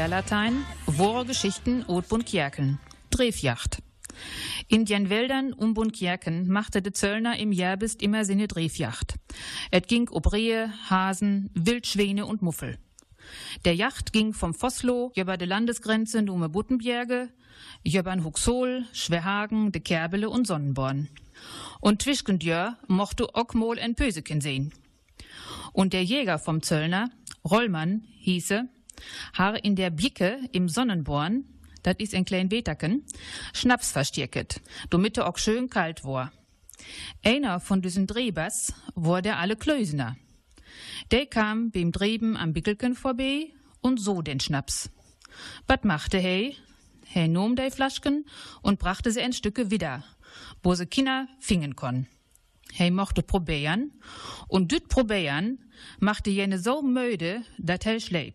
Kinjägerlatein, 0.00 0.64
Wore 0.86 1.26
Geschichten 1.26 1.84
od 1.86 2.08
Bunkjerken. 2.08 2.78
Drehfjacht. 3.10 3.82
In 4.66 4.86
den 4.86 5.10
Wäldern 5.10 5.52
um 5.52 5.74
Bunkjerken 5.74 6.48
machte 6.48 6.80
de 6.80 6.94
Zöllner 6.94 7.38
im 7.38 7.52
Järbist 7.52 8.00
immer 8.00 8.24
seine 8.24 8.48
Drehfjacht. 8.48 9.16
Et 9.70 9.88
ging 9.88 10.08
ob 10.08 10.32
Rehe, 10.32 10.72
Hasen, 10.88 11.50
Wildschwäne 11.52 12.24
und 12.24 12.40
Muffel. 12.40 12.78
Der 13.66 13.74
Jacht 13.74 14.14
ging 14.14 14.32
vom 14.32 14.54
Vossloh 14.54 15.12
über 15.16 15.36
de 15.36 15.46
Landesgrenze 15.46 16.22
nume 16.22 16.48
Buttenbjerge, 16.48 17.28
jöbern 17.84 18.24
Huxol, 18.24 18.86
Schwerhagen, 18.94 19.70
de 19.70 19.82
Kerbele 19.82 20.30
und 20.30 20.46
Sonnenborn. 20.46 21.08
Und 21.80 22.00
Twischkendjör 22.00 22.78
mochte 22.88 23.34
Ockmol 23.34 23.76
en 23.76 23.96
Pöseken 23.96 24.40
sehen. 24.40 24.72
Und 25.74 25.92
der 25.92 26.04
Jäger 26.04 26.38
vom 26.38 26.62
Zöllner, 26.62 27.10
Rollmann, 27.44 28.04
hieße, 28.16 28.66
har 29.32 29.64
in 29.64 29.76
der 29.76 29.90
Bicke 29.90 30.38
im 30.52 30.68
Sonnenborn, 30.68 31.44
dat 31.82 32.00
is 32.00 32.14
ein 32.14 32.24
klein 32.24 32.50
Wetaken, 32.50 33.04
Schnaps 33.52 33.92
verstierket, 33.92 34.60
damit 34.90 35.16
er 35.18 35.28
auch 35.28 35.38
schön 35.38 35.68
kalt 35.70 36.04
war. 36.04 36.32
Einer 37.22 37.60
von 37.60 37.82
diesen 37.82 38.06
Drehbers 38.06 38.72
war 38.94 39.22
der 39.22 39.38
alle 39.38 39.56
Klösener. 39.56 40.16
Der 41.10 41.26
kam 41.26 41.70
beim 41.70 41.92
Dreben 41.92 42.36
am 42.36 42.52
Bickelken 42.52 42.94
vorbei 42.94 43.52
und 43.80 44.00
so 44.00 44.22
den 44.22 44.40
Schnaps. 44.40 44.90
Wat 45.66 45.84
machte 45.84 46.18
he? 46.18 46.56
He 47.06 47.26
nahm 47.26 47.56
de 47.56 47.70
Flaschken 47.70 48.24
und 48.62 48.78
brachte 48.78 49.10
sie 49.10 49.20
ein 49.20 49.32
Stücke 49.32 49.70
wieder, 49.70 50.04
wo 50.62 50.74
se 50.74 50.86
Kinder 50.86 51.26
fingen 51.40 51.74
kon. 51.74 52.06
He 52.72 52.90
mochte 52.90 53.22
probieren 53.22 53.92
und 54.48 54.70
düt 54.70 54.88
probieren 54.88 55.58
machte 55.98 56.30
jene 56.30 56.58
so 56.58 56.82
müde, 56.82 57.42
dat 57.58 57.84
he 57.84 58.00
schleep. 58.00 58.34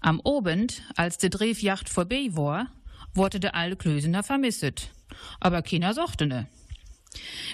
Am 0.00 0.20
Abend, 0.24 0.82
als 0.96 1.18
de 1.18 1.30
Drehfjacht 1.30 1.88
vorbei 1.88 2.28
war, 2.32 2.68
wurde 3.14 3.40
de 3.40 3.50
alle 3.50 3.76
Klösener 3.76 4.22
vermisset. 4.22 4.90
Aber 5.40 5.62
keiner 5.62 5.94
sochte 5.94 6.26
ne. 6.26 6.46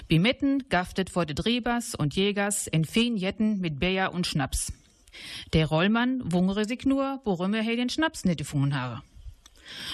Bimetten 0.07 0.69
gaftet 0.69 1.09
vor 1.09 1.25
de 1.25 1.35
Drehbers 1.35 1.95
und 1.95 2.15
Jägers 2.15 2.67
en 2.67 2.85
feen 2.85 3.17
Jetten 3.17 3.59
mit 3.59 3.79
Bayer 3.79 4.13
und 4.13 4.27
Schnaps. 4.27 4.73
Der 5.53 5.67
Rollmann 5.67 6.21
wungere 6.23 6.65
sich 6.65 6.85
nur, 6.85 7.21
worum 7.23 7.53
er 7.53 7.63
den 7.63 7.89
Schnaps 7.89 8.25
nicht 8.25 8.37
gefunden 8.37 8.75
habe. 8.75 9.01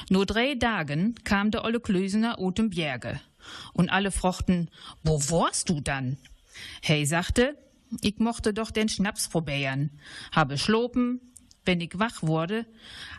Nur 0.10 0.26
drei 0.26 0.56
Tagen 0.56 1.16
kam 1.24 1.52
der 1.52 1.64
olle 1.64 1.80
Klösener 1.80 2.38
im 2.38 2.70
Bjerge. 2.70 3.22
Und 3.74 3.90
alle 3.90 4.12
frochten, 4.12 4.70
wo 5.04 5.20
warst 5.30 5.70
du 5.70 5.80
dann? 5.80 6.18
Hey 6.82 7.06
sagte, 7.06 7.58
ich 8.02 8.20
mochte 8.20 8.54
doch 8.54 8.72
den 8.72 8.90
Schnaps 8.90 9.30
probieren. 9.30 9.92
Habe 10.32 10.58
schlopen, 10.58 11.22
wenn 11.66 11.82
ich 11.82 11.98
wach 11.98 12.22
wurde, 12.22 12.66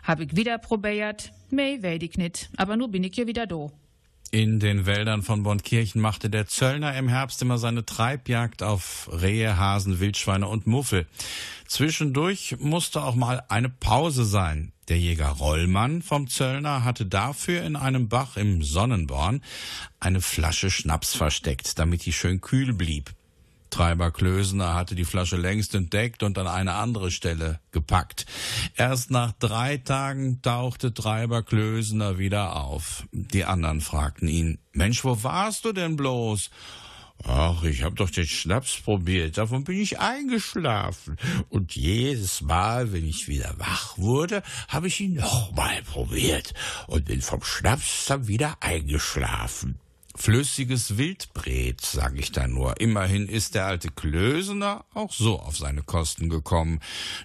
habe 0.03 0.25
ich 0.25 0.35
wieder 0.35 0.57
probiert. 0.57 1.31
Mei, 1.49 1.77
weet 1.81 2.03
ich 2.03 2.17
nit, 2.17 2.49
aber 2.57 2.77
nu 2.77 2.87
bin 2.87 3.03
ich 3.03 3.15
ja 3.15 3.27
wieder 3.27 3.47
do. 3.47 3.71
In 4.31 4.59
den 4.59 4.87
Wäldern 4.87 5.21
von 5.21 5.43
Bontkirchen 5.43 6.01
machte 6.01 6.27
der 6.27 6.47
Zöllner 6.47 6.97
im 6.97 7.07
Herbst 7.07 7.39
immer 7.43 7.59
seine 7.59 7.85
Treibjagd 7.85 8.63
auf 8.63 9.07
Rehe, 9.11 9.57
Hasen, 9.57 9.99
Wildschweine 9.99 10.47
und 10.47 10.65
Muffel. 10.65 11.05
Zwischendurch 11.67 12.57
musste 12.59 13.03
auch 13.03 13.13
mal 13.13 13.43
eine 13.49 13.69
Pause 13.69 14.25
sein. 14.25 14.71
Der 14.87 14.97
Jäger 14.97 15.29
Rollmann 15.29 16.01
vom 16.01 16.27
Zöllner 16.27 16.83
hatte 16.83 17.05
dafür 17.05 17.63
in 17.63 17.75
einem 17.75 18.09
Bach 18.09 18.35
im 18.35 18.63
Sonnenborn 18.63 19.41
eine 19.99 20.19
Flasche 20.19 20.71
Schnaps 20.71 21.15
versteckt, 21.15 21.77
damit 21.77 22.05
die 22.05 22.11
schön 22.11 22.41
kühl 22.41 22.73
blieb. 22.73 23.11
Treiber 23.73 24.11
Klösener 24.11 24.75
hatte 24.75 24.93
die 24.93 25.03
Flasche 25.03 25.35
längst 25.35 25.73
entdeckt 25.73 26.21
und 26.21 26.37
an 26.37 26.45
eine 26.45 26.73
andere 26.73 27.09
Stelle 27.09 27.59
gepackt. 27.71 28.27
Erst 28.75 29.09
nach 29.09 29.31
drei 29.39 29.77
Tagen 29.77 30.43
tauchte 30.43 30.93
Treiber 30.93 31.41
Klösener 31.41 32.19
wieder 32.19 32.55
auf. 32.55 33.07
Die 33.11 33.45
anderen 33.45 33.81
fragten 33.81 34.27
ihn, 34.27 34.59
Mensch, 34.73 35.03
wo 35.03 35.23
warst 35.23 35.65
du 35.65 35.73
denn 35.73 35.95
bloß? 35.95 36.51
Ach, 37.23 37.63
ich 37.63 37.81
hab 37.81 37.95
doch 37.95 38.11
den 38.11 38.27
Schnaps 38.27 38.79
probiert, 38.79 39.39
davon 39.39 39.63
bin 39.63 39.79
ich 39.79 39.99
eingeschlafen. 39.99 41.17
Und 41.49 41.75
jedes 41.75 42.41
Mal, 42.41 42.93
wenn 42.93 43.07
ich 43.07 43.27
wieder 43.27 43.55
wach 43.57 43.97
wurde, 43.97 44.43
habe 44.67 44.85
ich 44.85 45.01
ihn 45.01 45.15
nochmal 45.15 45.81
probiert 45.81 46.53
und 46.85 47.05
bin 47.05 47.23
vom 47.23 47.41
Schnaps 47.41 48.05
dann 48.05 48.27
wieder 48.27 48.57
eingeschlafen. 48.59 49.79
Flüssiges 50.15 50.97
Wildbret, 50.97 51.81
sag 51.81 52.17
ich 52.17 52.31
da 52.31 52.47
nur. 52.47 52.79
Immerhin 52.79 53.27
ist 53.27 53.55
der 53.55 53.65
alte 53.65 53.89
Klösener 53.89 54.85
auch 54.93 55.11
so 55.11 55.39
auf 55.39 55.57
seine 55.57 55.81
Kosten 55.81 56.29
gekommen. 56.29 56.79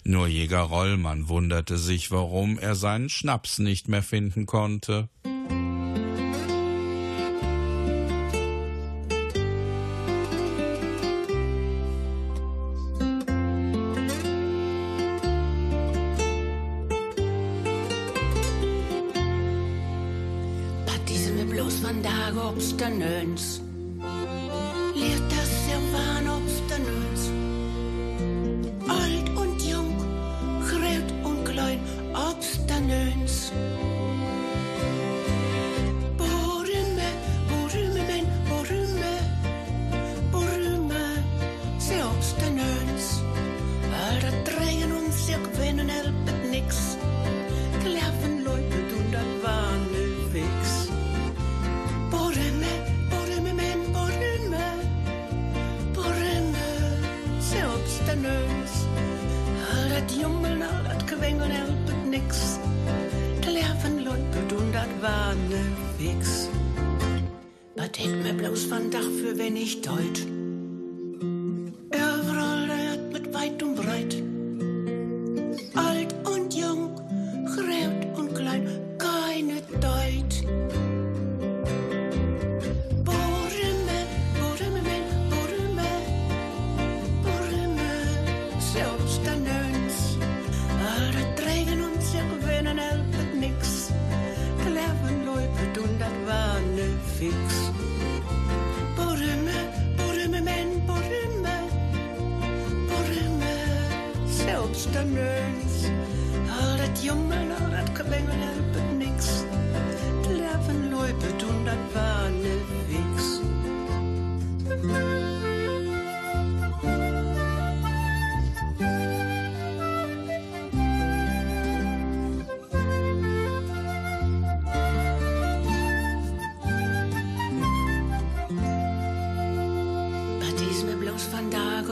Nur 0.04 0.26
Jäger 0.26 0.62
Rollmann 0.62 1.28
wunderte 1.28 1.76
sich, 1.76 2.10
warum 2.10 2.58
er 2.58 2.74
seinen 2.74 3.10
Schnaps 3.10 3.58
nicht 3.58 3.88
mehr 3.88 4.02
finden 4.02 4.46
konnte. 4.46 5.08
Vandaag 22.78 23.67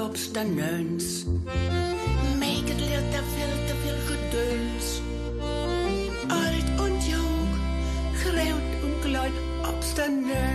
op 0.07 0.16
de 0.33 0.40
neus. 0.40 1.25
Leert 2.79 3.14
er 3.14 3.25
veel 3.35 3.57
te 3.66 3.75
veel 3.83 4.01
gedeuns. 4.11 5.01
Alt 6.29 6.81
und 6.81 7.07
jong, 7.07 7.49
groot 8.23 8.83
und 8.85 9.01
klein 9.03 9.33
op 9.64 9.83
de. 9.95 10.45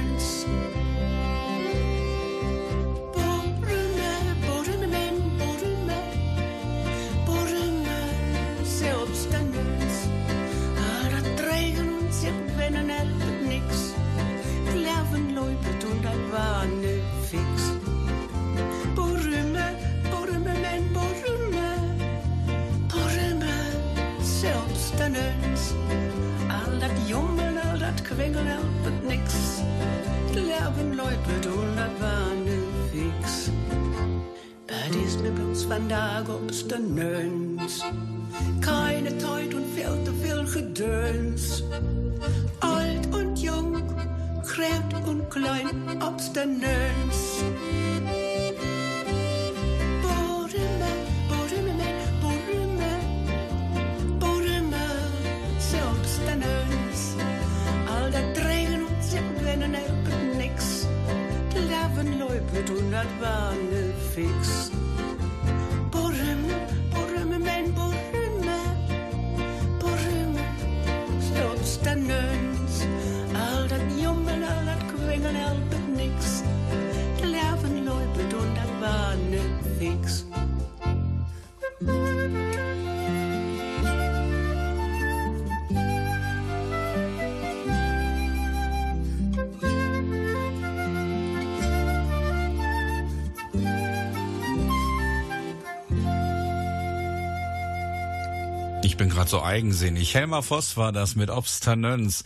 Bin 99.02 99.10
gerade 99.10 99.32
so 99.32 99.42
eigensinnig. 99.42 100.14
Helmer 100.14 100.44
Voss 100.44 100.78
war 100.78 100.92
das 100.92 101.16
mit 101.16 101.32
Obsternöns. 101.32 102.24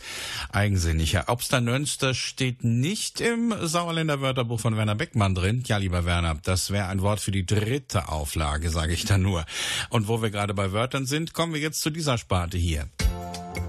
Eigensinnig. 0.52 1.12
Ja, 1.12 1.26
Obsternöns, 1.28 1.96
das 1.96 2.18
steht 2.18 2.64
nicht 2.64 3.22
im 3.22 3.54
Sauerländer 3.62 4.20
Wörterbuch 4.20 4.60
von 4.60 4.76
Werner 4.76 4.94
Beckmann 4.94 5.34
drin. 5.34 5.64
Ja, 5.66 5.78
lieber 5.78 6.04
Werner, 6.04 6.36
das 6.42 6.70
wäre 6.70 6.88
ein 6.88 7.00
Wort 7.00 7.20
für 7.20 7.30
die 7.30 7.46
dritte 7.46 8.10
Auflage, 8.10 8.68
sage 8.68 8.92
ich 8.92 9.06
da 9.06 9.16
nur. 9.16 9.46
Und 9.88 10.06
wo 10.06 10.20
wir 10.20 10.28
gerade 10.28 10.52
bei 10.52 10.72
Wörtern 10.72 11.06
sind, 11.06 11.32
kommen 11.32 11.54
wir 11.54 11.60
jetzt 11.62 11.80
zu 11.80 11.88
dieser 11.88 12.18
Sparte 12.18 12.58
hier. 12.58 12.90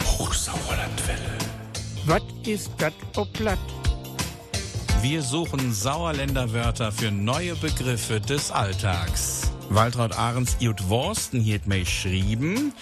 Hochsauerlandwelle. 0.03 1.37
Was 2.07 2.23
ist 2.45 2.71
das 2.77 2.91
ob 3.15 3.31
platt? 3.31 3.57
Wir 5.01 5.21
suchen 5.21 5.71
Sauerländer 5.71 6.51
Wörter 6.51 6.91
für 6.91 7.11
neue 7.11 7.55
Begriffe 7.55 8.19
des 8.19 8.51
Alltags. 8.51 9.49
Waltraud 9.69 10.17
Ahrens 10.17 10.57
Jut 10.59 10.89
Worsten 10.89 11.39
hier 11.41 11.55
hat 11.55 11.67
mir 11.67 11.79
geschrieben. 11.79 12.73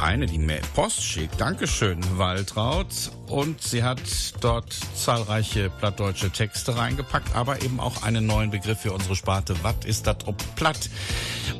Eine, 0.00 0.26
die 0.26 0.38
mir 0.38 0.60
Post 0.74 1.02
schickt. 1.02 1.40
Dankeschön, 1.40 2.00
Waltraud. 2.18 2.86
Und 3.28 3.62
sie 3.62 3.82
hat 3.82 4.00
dort 4.40 4.76
zahlreiche 4.94 5.70
plattdeutsche 5.70 6.30
Texte 6.30 6.76
reingepackt, 6.76 7.34
aber 7.34 7.62
eben 7.62 7.80
auch 7.80 8.02
einen 8.02 8.26
neuen 8.26 8.50
Begriff 8.50 8.80
für 8.80 8.92
unsere 8.92 9.16
Sparte. 9.16 9.54
Was 9.62 9.84
ist 9.86 10.06
das 10.06 10.16
ob 10.26 10.36
platt? 10.56 10.90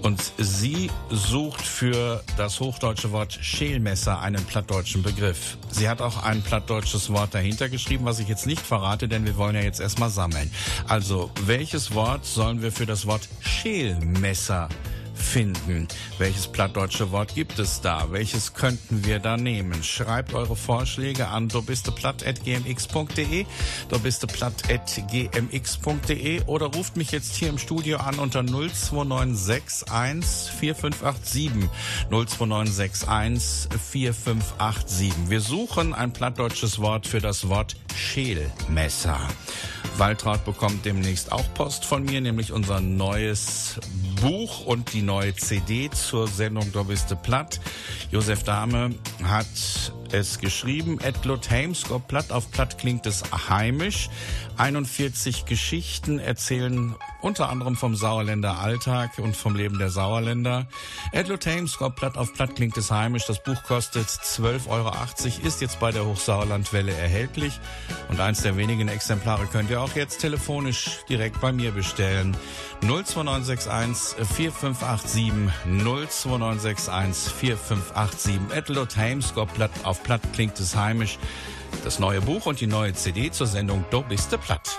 Und 0.02 0.20
sie 0.36 0.90
sucht 1.10 1.62
für 1.62 2.22
das 2.36 2.60
hochdeutsche 2.60 3.12
Wort 3.12 3.32
Schälmesser 3.32 4.20
einen 4.20 4.44
plattdeutschen 4.44 5.02
Begriff. 5.02 5.56
Sie 5.70 5.88
hat 5.88 6.02
auch 6.02 6.22
ein 6.22 6.42
plattdeutsches 6.42 7.10
Wort 7.10 7.34
dahinter 7.34 7.68
geschrieben, 7.68 8.04
was 8.04 8.18
ich 8.18 8.28
jetzt 8.28 8.46
nicht 8.46 8.60
verrate, 8.60 9.08
denn 9.08 9.24
wir 9.24 9.36
wollen 9.36 9.54
ja 9.54 9.62
jetzt 9.62 9.80
erstmal 9.80 10.10
sammeln. 10.10 10.50
Also, 10.88 11.30
welches 11.46 11.94
Wort 11.94 12.26
sollen 12.26 12.60
wir 12.62 12.72
für 12.72 12.86
das 12.86 13.06
Wort 13.06 13.28
Schälmesser 13.40 14.68
finden. 15.14 15.88
Welches 16.18 16.48
plattdeutsche 16.48 17.12
Wort 17.12 17.35
gibt 17.35 17.59
es 17.59 17.81
da? 17.81 18.11
Welches 18.11 18.53
könnten 18.55 19.05
wir 19.05 19.18
da 19.18 19.37
nehmen? 19.37 19.83
Schreibt 19.83 20.33
eure 20.35 20.57
Vorschläge 20.57 21.29
an 21.29 21.48
dobisteplatt.gmx.de, 21.48 23.46
dobisteplatt.gmx.de 23.88 26.42
oder 26.46 26.66
ruft 26.66 26.96
mich 26.96 27.11
jetzt 27.12 27.37
hier 27.37 27.48
im 27.48 27.59
Studio 27.59 27.98
an 27.98 28.18
unter 28.18 28.44
02961 28.44 30.53
4587 30.53 31.50
02961 32.11 33.68
4587. 33.79 35.12
Wir 35.29 35.40
suchen 35.40 35.94
ein 35.94 36.12
plattdeutsches 36.12 36.81
Wort 36.81 37.07
für 37.07 37.20
das 37.20 37.48
Wort 37.48 37.77
Schälmesser. 37.94 39.20
Waltraud 39.96 40.44
bekommt 40.44 40.85
demnächst 40.85 41.31
auch 41.31 41.44
Post 41.55 41.85
von 41.85 42.05
mir, 42.05 42.20
nämlich 42.20 42.50
unser 42.50 42.81
neues 42.81 43.79
Buch 44.20 44.66
und 44.66 44.92
die 44.92 45.03
neue 45.04 45.34
CD 45.34 45.90
zur 45.90 46.28
Sendung 46.28 46.72
Da 46.72 46.82
bist 46.82 47.10
du 47.10 47.16
platt. 47.16 47.60
Josef 48.10 48.42
Dahme 48.42 48.94
hat 49.22 49.46
es 50.14 50.38
geschrieben. 50.38 50.98
Edlot 51.00 51.50
Heimskop 51.50 52.09
platt 52.09 52.33
auf 52.33 52.50
platt 52.50 52.79
klingt 52.79 53.07
es 53.07 53.22
heimisch. 53.48 54.09
41 54.57 55.46
Geschichten 55.46 56.18
erzählen 56.18 56.94
unter 57.20 57.48
anderem 57.48 57.74
vom 57.74 57.96
Sauerländer 57.96 58.59
Alltag 58.59 59.18
und 59.18 59.37
vom 59.37 59.57
Leben 59.57 59.79
der 59.79 59.90
Sauerländer. 59.90 60.66
Edlot 61.12 61.46
Heimskop 61.46 61.96
platt 61.96 62.16
auf 62.16 62.35
platt 62.35 62.55
klingt 62.55 62.77
es 62.77 62.90
heimisch. 62.90 63.24
Das 63.27 63.42
Buch 63.42 63.62
kostet 63.64 64.07
12,80 64.07 64.68
Euro, 64.68 64.92
ist 65.46 65.61
jetzt 65.61 65.81
bei 65.81 65.90
der 65.90 66.05
Hochsauerlandwelle 66.05 66.92
erhältlich. 66.92 67.59
Und 68.09 68.20
eins 68.20 68.42
der 68.42 68.57
wenigen 68.57 68.88
Exemplare 68.88 69.46
könnt 69.46 69.70
ihr 69.70 69.81
auch 69.81 69.96
jetzt 69.96 70.20
telefonisch 70.20 71.00
direkt 71.09 71.40
bei 71.40 71.50
mir 71.50 71.72
bestellen. 71.72 72.37
02961 72.83 74.27
4587 74.27 75.33
02961 75.64 77.33
4587 77.33 78.40
Edlot 78.55 78.96
Heimskop 78.96 79.53
platt 79.55 79.72
auf 79.83 80.03
platt 80.04 80.20
klingt 80.32 80.60
es 80.60 80.76
heimisch. 80.76 81.18
Das 81.82 81.98
neue 81.98 82.20
Buch 82.20 82.46
und 82.46 82.60
die 82.60 82.68
neue 82.68 82.94
CD 82.94 83.32
zur 83.32 83.48
Sendung 83.48 83.84
Do 83.90 84.02
bist 84.02 84.30
du 84.30 84.38
platt. 84.38 84.78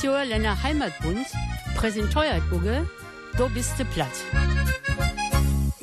Jahr 0.00 0.24
Länder 0.24 0.62
Heimatbund 0.62 1.26
präsentiert 1.76 2.42
Uge, 2.50 2.88
du 3.36 3.48
bist 3.50 3.74
platt. 3.92 4.61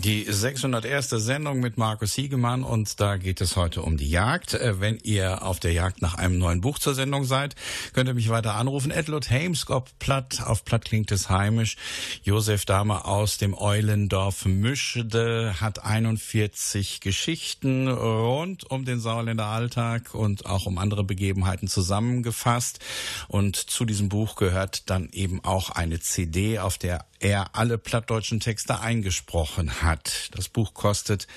Die 0.04 0.24
601. 0.24 1.10
Sendung 1.10 1.60
mit 1.60 1.78
Markus 1.78 2.14
Hiegemann 2.14 2.64
und 2.64 3.02
da 3.02 3.18
geht 3.18 3.42
es 3.42 3.58
heute 3.58 3.82
um 3.82 3.98
die 3.98 4.10
Jagd. 4.10 4.54
Äh, 4.54 4.80
Wenn 4.80 4.98
ihr 5.04 5.44
auf 5.44 5.60
der 5.60 5.74
Jagd 5.74 6.02
nach 6.02 6.16
einem 6.16 6.38
neuen 6.38 6.62
Buch 6.62 6.80
zur 6.80 6.96
Sendung 6.96 7.26
seid, 7.26 7.56
könnt 7.92 8.08
ihr 8.08 8.14
mich 8.14 8.30
weiter 8.30 8.56
anrufen. 8.56 8.92
Edlund 8.92 9.30
Heimskop 9.30 9.90
Platt, 10.00 10.42
auf 10.46 10.64
Platt 10.64 10.86
klingt 10.86 11.12
es 11.12 11.30
heimisch. 11.30 11.76
Josef 12.24 12.64
Dahmer 12.64 13.08
aus 13.08 13.40
dem 13.40 13.54
Eulendorf 13.54 14.46
Mischede 14.46 15.56
hat 15.60 15.84
41 15.84 17.02
Geschichten 17.02 17.90
rund 17.90 18.72
um 18.72 18.86
den 18.86 19.02
Sauerländer 19.02 19.48
Alltag 19.48 20.16
und 20.16 20.46
auch 20.46 20.66
um 20.66 20.78
andere 20.78 21.04
Begebenheiten 21.04 21.68
zusammengefasst. 21.68 22.80
Und 23.28 23.58
zu 23.58 23.84
diesem 23.84 24.08
Buch 24.08 24.38
gehört 24.38 24.90
dann 24.90 25.10
eben 25.12 25.44
auch 25.44 25.72
eine 25.72 26.00
CD, 26.00 26.60
auf 26.60 26.78
der 26.78 27.09
er 27.20 27.56
alle 27.56 27.78
plattdeutschen 27.78 28.40
Texte 28.40 28.80
eingesprochen 28.80 29.82
hat. 29.82 30.30
Das 30.36 30.50
Buch 30.50 30.74
kostet 30.74 31.28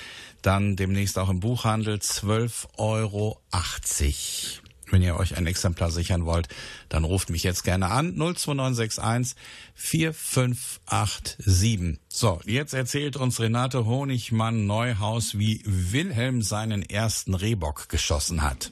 dann 0.42 0.76
demnächst 0.76 1.18
auch 1.18 1.28
im 1.28 1.40
Buchhandel 1.40 1.96
12,80 1.96 2.68
Euro. 2.78 3.40
Wenn 4.90 5.02
ihr 5.02 5.16
euch 5.16 5.36
ein 5.38 5.46
Exemplar 5.46 5.90
sichern 5.90 6.24
wollt, 6.26 6.48
dann 6.90 7.04
ruft 7.04 7.30
mich 7.30 7.44
jetzt 7.44 7.64
gerne 7.64 7.90
an 7.90 8.14
02961 8.14 9.34
4587. 9.74 11.98
So, 12.08 12.42
jetzt 12.44 12.74
erzählt 12.74 13.16
uns 13.16 13.40
Renate 13.40 13.86
Honigmann 13.86 14.66
Neuhaus, 14.66 15.38
wie 15.38 15.62
Wilhelm 15.64 16.42
seinen 16.42 16.82
ersten 16.82 17.32
Rehbock 17.34 17.88
geschossen 17.88 18.42
hat. 18.42 18.70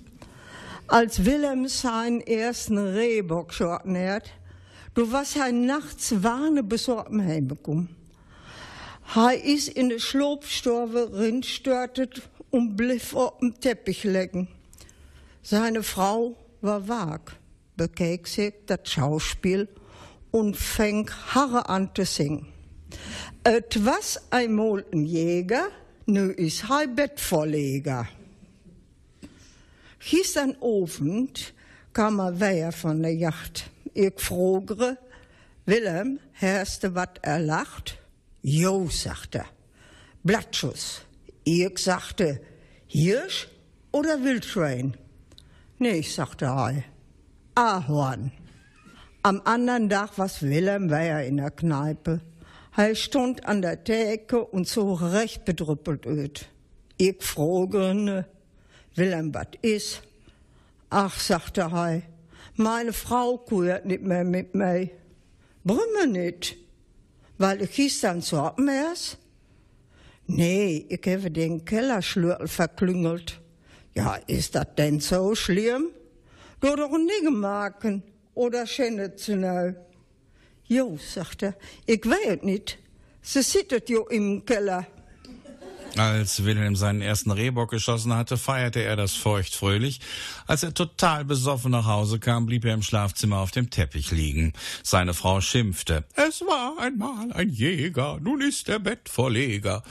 Als 0.89 1.25
Willem 1.25 1.69
seinen 1.69 2.21
ersten 2.21 2.77
Rehbock 2.77 3.55
schoten 3.55 3.97
hat, 3.97 4.31
du 4.93 5.11
was 5.11 5.35
hij 5.35 5.51
nachts 5.51 6.11
warne 6.11 6.65
besorgt 6.65 7.11
heimgekommen. 7.11 7.89
Hij 9.03 9.39
is 9.41 9.73
in 9.73 9.89
de 9.89 9.99
sloopstorve 9.99 11.09
rinstörtet 11.13 12.29
und 12.51 12.77
blieb 12.77 13.15
auf 13.15 13.39
dem 13.41 13.61
Teppich 13.61 14.05
liegen. 14.05 14.49
Seine 15.43 15.83
Frau 15.83 16.37
war 16.61 16.87
wag, 16.87 17.21
bekeek 17.77 18.27
sich 18.27 18.55
das 18.67 18.81
Schauspiel 18.85 19.69
und 20.31 20.57
fing 20.57 21.11
Harre 21.35 21.69
an 21.69 21.91
zu 21.95 22.05
singen. 22.05 22.47
Et 23.43 23.85
was 23.85 24.21
einmal 24.31 24.85
ein 24.93 25.05
Jäger, 25.05 25.71
nu 26.07 26.33
is 26.33 26.69
hij 26.69 26.95
Bettvorleger. 26.95 28.09
Gisteren 29.99 30.57
Abend 30.61 31.53
kam 31.93 32.21
er 32.21 32.39
weer 32.39 32.73
van 32.73 33.03
de 33.03 33.19
jacht. 33.19 33.71
Ik 33.93 34.21
fragere, 34.21 34.99
Willem, 35.65 36.19
herste 36.33 36.93
wat 36.93 37.19
er 37.21 37.41
lacht? 37.41 37.99
Jo, 38.41 38.89
sagte 38.89 39.39
er. 39.39 39.47
Blattschuss. 40.23 41.03
Ich 41.45 41.79
sagte, 41.79 42.41
Hirsch 42.87 43.49
oder 43.93 44.23
Wildschwein? 44.23 44.97
Nee, 45.79 46.03
sagte 46.03 46.47
er. 46.47 46.85
Ahorn. 47.55 48.33
Am 49.23 49.41
anderen 49.45 49.89
Tag 49.89 50.17
was 50.17 50.43
Willem 50.43 50.91
war 50.91 51.23
in 51.23 51.37
der 51.37 51.51
Kneipe. 51.51 52.21
Er 52.77 52.95
stund 52.95 53.45
an 53.47 53.61
der 53.63 53.85
Theke 53.85 54.45
und 54.45 54.67
so 54.67 54.95
recht 54.95 55.45
bedrüppelt 55.45 56.07
öd. 56.07 56.49
Ich 56.97 57.23
frage 57.23 57.95
ne, 57.95 58.27
Willem, 58.95 59.35
was 59.35 59.47
is? 59.63 60.01
Ach, 60.89 61.19
sagte 61.19 61.63
er, 61.63 62.03
meine 62.57 62.93
Frau 62.93 63.39
kuert 63.39 63.87
nicht 63.87 64.03
mehr 64.03 64.25
mit 64.25 64.55
mir. 64.55 64.91
Brümme 65.65 66.07
nicht, 66.07 66.57
weil 67.39 67.63
ich 67.63 67.75
gestern 67.75 68.21
so 68.21 68.39
abmers? 68.39 69.19
Nee, 70.27 70.87
ich 70.89 71.07
habe 71.07 71.31
den 71.31 71.65
Kellerschlürtel 71.65 72.49
verklüngelt. 72.49 73.41
Ja, 73.95 74.15
ist 74.27 74.55
das 74.55 74.67
denn 74.77 75.01
so 75.01 75.35
schlimm? 75.35 75.91
Du 76.61 76.77
doch 76.77 76.97
nicht 76.97 77.31
machen 77.31 78.03
oder 78.35 78.65
neu. 79.29 79.75
Jo, 80.65 80.97
sagt 80.99 81.43
er, 81.43 81.55
ich 81.85 82.05
weiß 82.05 82.43
nicht. 82.43 82.79
Sie 83.23 83.43
sittet 83.43 83.89
jo 83.89 84.07
im 84.07 84.45
Keller. 84.45 84.87
Als 85.97 86.45
Wilhelm 86.45 86.77
seinen 86.77 87.03
ersten 87.03 87.31
Rehbock 87.31 87.71
geschossen 87.71 88.15
hatte, 88.15 88.37
feierte 88.37 88.83
er 88.83 88.97
das 88.97 89.15
feuchtfröhlich. 89.15 90.01
Als 90.47 90.63
er 90.63 90.73
total 90.73 91.25
besoffen 91.25 91.73
nach 91.73 91.87
Hause 91.87 92.19
kam, 92.19 92.47
blieb 92.47 92.65
er 92.65 92.75
im 92.75 92.83
Schlafzimmer 92.83 93.39
auf 93.39 93.51
dem 93.51 93.71
Teppich 93.71 94.11
liegen. 94.11 94.53
Seine 94.83 95.15
Frau 95.15 95.41
schimpfte. 95.41 96.05
Es 96.15 96.43
war 96.43 96.79
einmal 96.81 97.33
ein 97.33 97.51
Jäger, 97.51 98.19
nun 98.21 98.41
ist 98.41 98.69
er 98.69 98.79
Bettvorleger. 98.79 99.83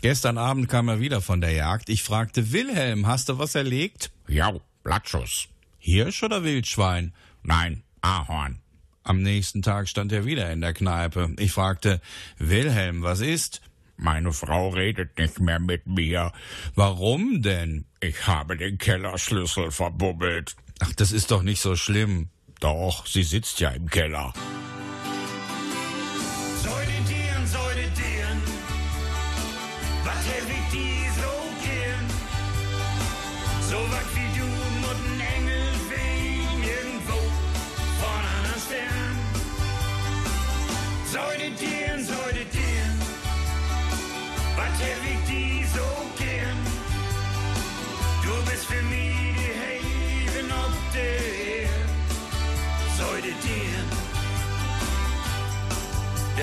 Gestern 0.00 0.38
Abend 0.38 0.68
kam 0.68 0.88
er 0.88 1.00
wieder 1.00 1.20
von 1.20 1.40
der 1.40 1.52
Jagd. 1.52 1.88
Ich 1.88 2.02
fragte, 2.02 2.52
Wilhelm, 2.52 3.06
hast 3.06 3.28
du 3.28 3.38
was 3.38 3.54
erlegt? 3.54 4.10
Ja, 4.28 4.52
Blattschuss. 4.84 5.48
Hirsch 5.78 6.22
oder 6.22 6.44
Wildschwein? 6.44 7.12
Nein, 7.42 7.82
Ahorn. 8.00 8.60
Am 9.02 9.22
nächsten 9.22 9.62
Tag 9.62 9.88
stand 9.88 10.12
er 10.12 10.26
wieder 10.26 10.52
in 10.52 10.60
der 10.60 10.74
Kneipe. 10.74 11.34
Ich 11.38 11.52
fragte, 11.52 12.00
Wilhelm, 12.36 13.02
was 13.02 13.20
ist? 13.20 13.62
Meine 14.00 14.32
Frau 14.32 14.68
redet 14.68 15.18
nicht 15.18 15.40
mehr 15.40 15.58
mit 15.58 15.88
mir. 15.88 16.32
Warum 16.76 17.42
denn? 17.42 17.84
Ich 18.00 18.28
habe 18.28 18.56
den 18.56 18.78
Kellerschlüssel 18.78 19.72
verbubbelt. 19.72 20.54
Ach, 20.78 20.92
das 20.94 21.10
ist 21.10 21.32
doch 21.32 21.42
nicht 21.42 21.60
so 21.60 21.74
schlimm. 21.74 22.28
Doch, 22.60 23.06
sie 23.06 23.24
sitzt 23.24 23.58
ja 23.58 23.70
im 23.70 23.88
Keller. 23.90 24.32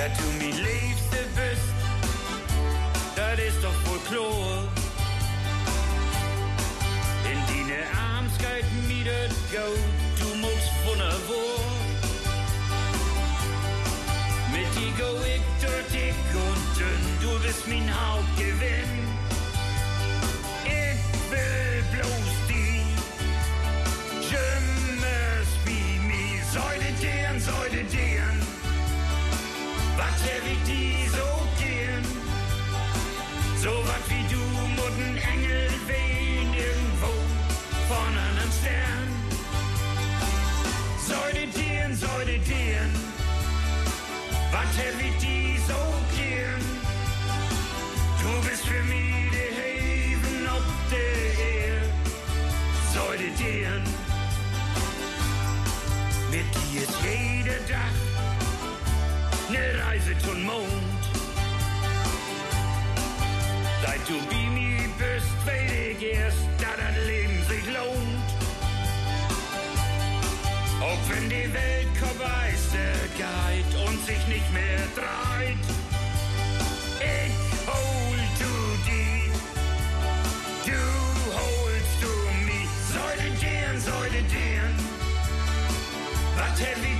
Dass 0.08 0.18
du 0.18 0.26
mi 0.38 0.52
Liebste 0.52 1.20
bist, 1.36 1.74
das 3.16 3.40
ist 3.40 3.64
doch 3.64 3.90
wohl 3.90 4.00
klar. 4.10 4.64
In 7.32 7.40
deine 7.48 7.82
Arms 8.14 8.38
geht 8.38 8.68
mir 8.88 9.06
das 9.06 9.34
Gold, 9.52 9.80
du 10.20 10.36
musst 10.38 10.72
wunderbar. 10.86 11.60
Mit 14.52 14.70
dir 14.76 14.92
go 14.98 15.12
ich 15.24 15.46
durch 15.62 15.88
dick 15.92 16.16
und 16.34 16.64
dünn, 16.78 17.06
du 17.22 17.40
bist 17.40 17.68
mein 17.68 17.90
Hauptgewinn. 17.90 18.25
Was 44.56 44.78
hab 44.78 44.98
ich 45.02 45.18
die 45.18 45.58
so 45.68 45.82
gern? 46.16 46.64
Du 48.22 48.48
bist 48.48 48.66
für 48.66 48.84
mich 48.84 49.30
die 49.36 49.52
Haven 49.60 50.48
auf 50.48 50.64
der 50.90 51.16
Erde. 51.56 51.90
Säudetieren. 52.94 53.84
Mit 56.32 56.48
dir 56.56 56.84
ist 56.84 56.98
jeder 57.04 57.60
Tag 57.68 57.96
ne 59.50 59.66
Reise 59.84 60.18
zum 60.20 60.42
Mond. 60.44 61.02
Seit 63.84 64.08
du 64.08 64.18
bei 64.30 64.50
mir 64.58 64.88
bist, 64.98 65.32
weiß 65.46 65.72
ich 65.92 66.02
erst, 66.16 66.38
dass 66.60 66.78
das 66.78 67.06
Leben 67.06 67.44
sich 67.50 67.66
lohnt. 67.74 68.35
Auch 70.86 71.10
wenn 71.10 71.28
die 71.28 71.52
Welt 71.52 71.98
vorbeister 71.98 72.94
geht 73.18 73.72
und 73.88 74.06
sich 74.06 74.28
nicht 74.28 74.54
mehr 74.54 74.78
dreht. 74.94 75.66
Ich 77.02 77.34
hol 77.66 78.18
du 78.42 78.54
die, 78.86 79.32
du 80.70 80.84
holst 81.34 81.98
du 82.04 82.14
mich. 82.46 82.70
Säudetieren, 82.94 83.82
säudetieren, 83.82 84.76
was 86.38 86.62
hab 86.62 86.95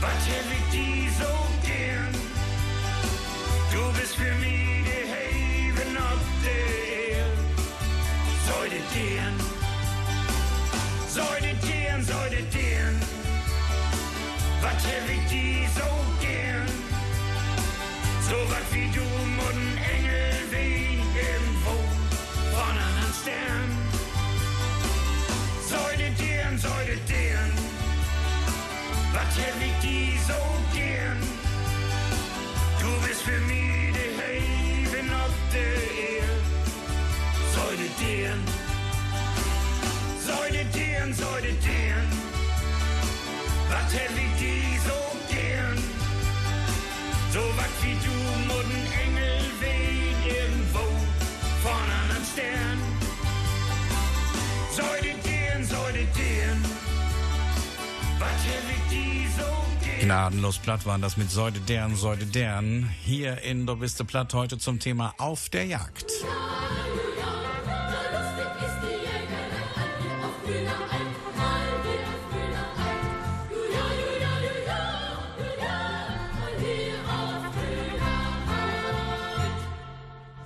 was 0.00 0.26
hätte 0.26 0.54
ich 0.58 0.66
die 0.72 1.08
so 1.18 1.32
gern? 1.66 2.14
Du 3.72 3.82
bist 3.98 4.14
für 4.16 4.34
mich 4.36 4.84
die 4.88 5.04
Haven 5.12 5.96
of 5.96 6.20
the 6.42 6.58
Erde. 7.12 7.40
Säudet 8.48 8.86
gern, 8.92 9.36
Soll 11.08 11.40
dir 11.40 11.80
säudet 12.02 12.50
gern. 12.50 12.96
Was 14.62 14.84
hätte 14.86 15.12
ich 15.12 15.26
die 15.28 15.66
so 15.74 15.88
gern? 16.20 16.68
So 18.28 18.36
was 18.52 18.66
wie 18.72 18.88
du 18.96 19.02
und 19.02 19.56
ein 19.56 19.78
Engel 19.96 20.32
wie 20.50 21.02
irgendwo 21.18 21.76
von 22.54 22.74
einem 22.86 23.12
Stern. 23.20 23.70
Säudet 25.68 26.16
gern, 26.16 26.58
säudet 26.58 27.06
gern 27.06 27.49
ich 29.12 29.44
hab 29.44 29.60
ich 29.60 29.74
die 29.82 30.18
so 30.26 30.40
gern. 30.72 31.18
Du 32.80 33.06
bist 33.06 33.22
für 33.22 33.40
mich 33.40 33.92
die 33.96 34.10
Haven 34.20 35.12
auf 35.12 35.34
der 35.52 35.74
Erde. 36.14 36.36
Säude 37.54 37.88
deren, 38.00 38.42
säude 40.26 40.64
deren, 40.74 41.14
säude 41.14 41.52
deren. 41.64 42.08
Was 43.68 43.94
hab 43.94 44.19
Gnadenlos 60.00 60.58
platt 60.58 60.86
waren 60.86 61.02
das 61.02 61.16
mit 61.16 61.30
Säude 61.30 61.60
deren, 61.60 61.94
Säude 61.94 62.26
deren. 62.26 62.88
Hier 63.04 63.42
in 63.42 63.66
Du 63.66 63.76
bist 63.76 64.04
platt 64.06 64.34
heute 64.34 64.58
zum 64.58 64.78
Thema 64.78 65.14
Auf 65.18 65.50
der 65.50 65.66
Jagd. 65.66 66.10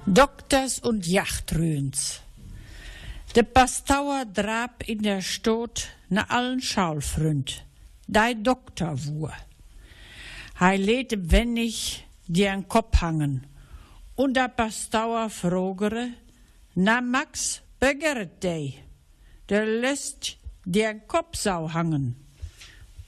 Doktors 0.07 0.79
und 0.79 1.07
Jachtrühns. 1.07 2.21
De 3.35 3.43
Pastauer 3.43 4.25
drab 4.27 4.85
in 4.87 5.03
der 5.03 5.23
Stot 5.23 5.89
na 6.09 6.27
allen 6.29 6.61
Schaulfründ, 6.61 7.65
dei 8.07 8.35
Doktor 8.35 8.97
wur. 9.07 9.33
Hei 10.61 10.77
lete 10.77 11.31
wennig 11.31 12.05
die 12.27 12.49
an 12.49 12.69
Kopf 12.69 13.01
hangen, 13.01 13.47
und 14.15 14.35
der 14.35 14.49
Pastauer 14.49 15.31
frogere, 15.31 16.11
na 16.75 17.01
Max, 17.01 17.63
begeret 17.81 18.43
dei, 18.43 18.75
der 19.49 19.67
lässt 19.67 20.39
die 20.65 20.85
an 20.85 21.07
Kopfsau 21.07 21.73
hangen. 21.73 22.17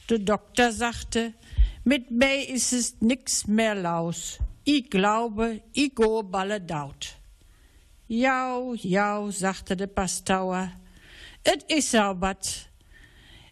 Der 0.09 0.18
Doktor 0.18 0.72
sagte, 0.72 1.34
mit 1.84 2.11
mei 2.11 2.42
is 2.42 2.72
es 2.72 3.01
nix 3.01 3.47
mehr 3.47 3.74
laus. 3.74 4.38
Ich 4.64 4.90
glaube, 4.90 5.62
ich 5.72 5.94
go 5.94 6.22
balle 6.22 6.61
daut. 6.61 7.16
Jau, 8.09 8.74
jau, 8.74 9.30
sagte 9.30 9.76
der 9.76 9.86
Pastauer, 9.86 10.72
et 11.44 11.62
is 11.70 11.94
au 11.94 12.20
wat. 12.20 12.68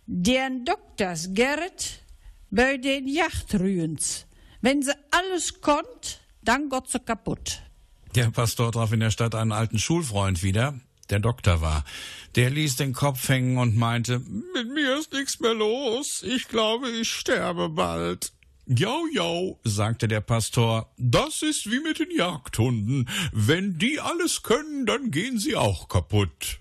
Den 0.07 0.64
Doktors 0.64 1.30
Gerrit 1.32 2.02
bei 2.50 2.76
den 2.76 3.09
Jachtrühens. 3.09 4.26
Wenn 4.61 4.82
sie 4.82 4.92
alles 5.11 5.61
konnt, 5.61 6.20
dann 6.42 6.68
gott 6.68 6.90
sie 6.90 7.00
kaputt. 7.00 7.62
Der 8.14 8.30
Pastor 8.30 8.70
traf 8.70 8.92
in 8.92 9.00
der 9.00 9.11
Stadt 9.11 9.34
einen 9.34 9.52
alten 9.52 9.78
Schulfreund 9.78 10.42
wieder, 10.42 10.78
der 11.11 11.20
Doktor 11.20 11.61
war. 11.61 11.84
Der 12.36 12.50
ließ 12.50 12.76
den 12.76 12.92
Kopf 12.92 13.28
hängen 13.28 13.57
und 13.57 13.76
meinte, 13.76 14.20
mit 14.20 14.68
mir 14.72 14.98
ist 14.98 15.12
nichts 15.12 15.40
mehr 15.40 15.55
los. 15.55 16.22
Ich 16.22 16.48
glaube, 16.48 16.90
ich 16.90 17.11
sterbe 17.11 17.70
bald. 17.70 18.32
Jau, 18.66 19.05
jau, 19.12 19.59
sagte 19.64 20.07
der 20.07 20.20
Pastor, 20.20 20.92
das 20.96 21.42
ist 21.42 21.70
wie 21.70 21.80
mit 21.80 21.98
den 21.98 22.11
Jagdhunden. 22.11 23.09
Wenn 23.32 23.78
die 23.78 24.00
alles 24.00 24.42
können, 24.42 24.86
dann 24.86 25.11
gehen 25.11 25.38
sie 25.38 25.57
auch 25.57 25.88
kaputt. 25.88 26.61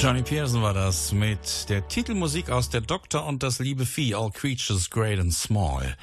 Johnny 0.00 0.22
Pearson 0.22 0.62
war 0.62 0.72
das 0.72 1.12
mit 1.12 1.68
der 1.68 1.86
Titelmusik 1.86 2.48
aus 2.48 2.70
Der 2.70 2.80
Doktor 2.80 3.26
und 3.26 3.42
das 3.42 3.58
liebe 3.58 3.84
Vieh, 3.84 4.14
All 4.14 4.30
Creatures 4.30 4.88
Great 4.88 5.20
and 5.20 5.34
Small. 5.34 5.94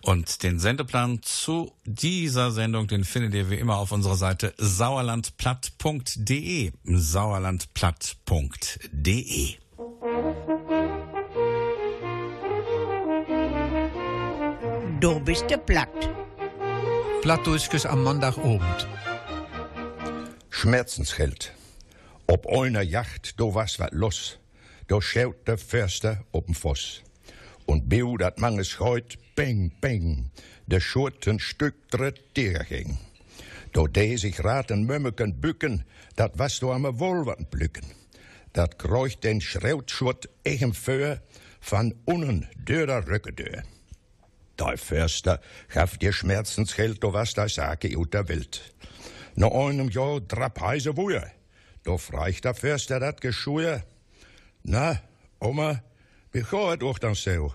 Und 0.00 0.42
den 0.42 0.58
Sendeplan 0.58 1.20
zu 1.20 1.70
dieser 1.84 2.52
Sendung, 2.52 2.86
den 2.86 3.04
findet 3.04 3.34
ihr 3.34 3.50
wie 3.50 3.56
immer 3.56 3.76
auf 3.76 3.92
unserer 3.92 4.16
Seite 4.16 4.54
sauerlandplatt.de. 4.56 6.72
sauerlandplatt.de. 6.84 9.56
Du 15.00 15.20
bist 15.20 15.50
der 15.50 15.58
Platt. 15.58 16.10
Plattdurchges 17.20 17.84
am 17.84 18.04
Montagabend. 18.04 18.88
Schmerzensheld. 20.48 21.52
Op 22.26 22.46
einer 22.46 22.82
Jacht, 22.82 23.38
do 23.38 23.54
was 23.54 23.78
wat 23.78 23.92
los. 23.92 24.38
Do 24.86 25.00
schaut 25.00 25.46
der 25.46 25.58
Förster 25.58 26.24
op'n 26.32 26.54
Voss. 26.54 27.02
Und 27.66 27.88
biu 27.88 28.16
dat 28.16 28.38
manges 28.38 28.68
Scheut, 28.68 29.18
beng, 29.34 29.72
beng, 29.80 30.30
de 30.66 30.80
Schurten 30.80 31.38
Stück 31.38 31.88
dret 31.90 32.34
ging. 32.34 32.98
Do 33.72 33.86
de 33.86 34.16
sich 34.16 34.44
raten 34.44 34.86
Mömmeken 34.86 35.40
bücken, 35.40 35.84
dat 36.16 36.38
was 36.38 36.60
do 36.60 36.72
am 36.72 36.98
Wolvern 36.98 37.46
blücken. 37.50 37.84
Dat 38.52 38.78
kreucht 38.78 39.24
den 39.24 39.40
Schrautschurt 39.40 40.28
echem 40.44 40.74
Föhr, 40.74 41.20
van 41.60 41.94
unnen 42.04 42.46
dörer 42.56 43.06
Röcke 43.08 43.32
dör. 43.32 43.62
Der 44.58 44.78
Förster 44.78 45.40
gaf 45.68 45.98
dir 45.98 46.12
Schmerzensgeld, 46.12 47.02
do 47.02 47.12
was 47.12 47.34
da 47.34 47.48
sage 47.48 47.96
ut 47.96 48.14
der 48.14 48.28
Welt. 48.28 48.62
No 49.34 49.48
einem 49.66 49.90
Jahr 49.90 50.20
drap 50.20 50.60
heise 50.60 50.96
Wuhe. 50.96 51.32
Do 51.84 51.98
freicht 51.98 52.44
der 52.44 52.54
Förster 52.54 52.98
dat 52.98 53.20
Geschue. 53.20 53.82
Na, 54.62 55.02
Oma, 55.38 55.82
wie 56.30 56.42
gaat 56.42 56.70
het 56.70 56.82
ook 56.82 57.00
dan 57.00 57.16
zo? 57.16 57.54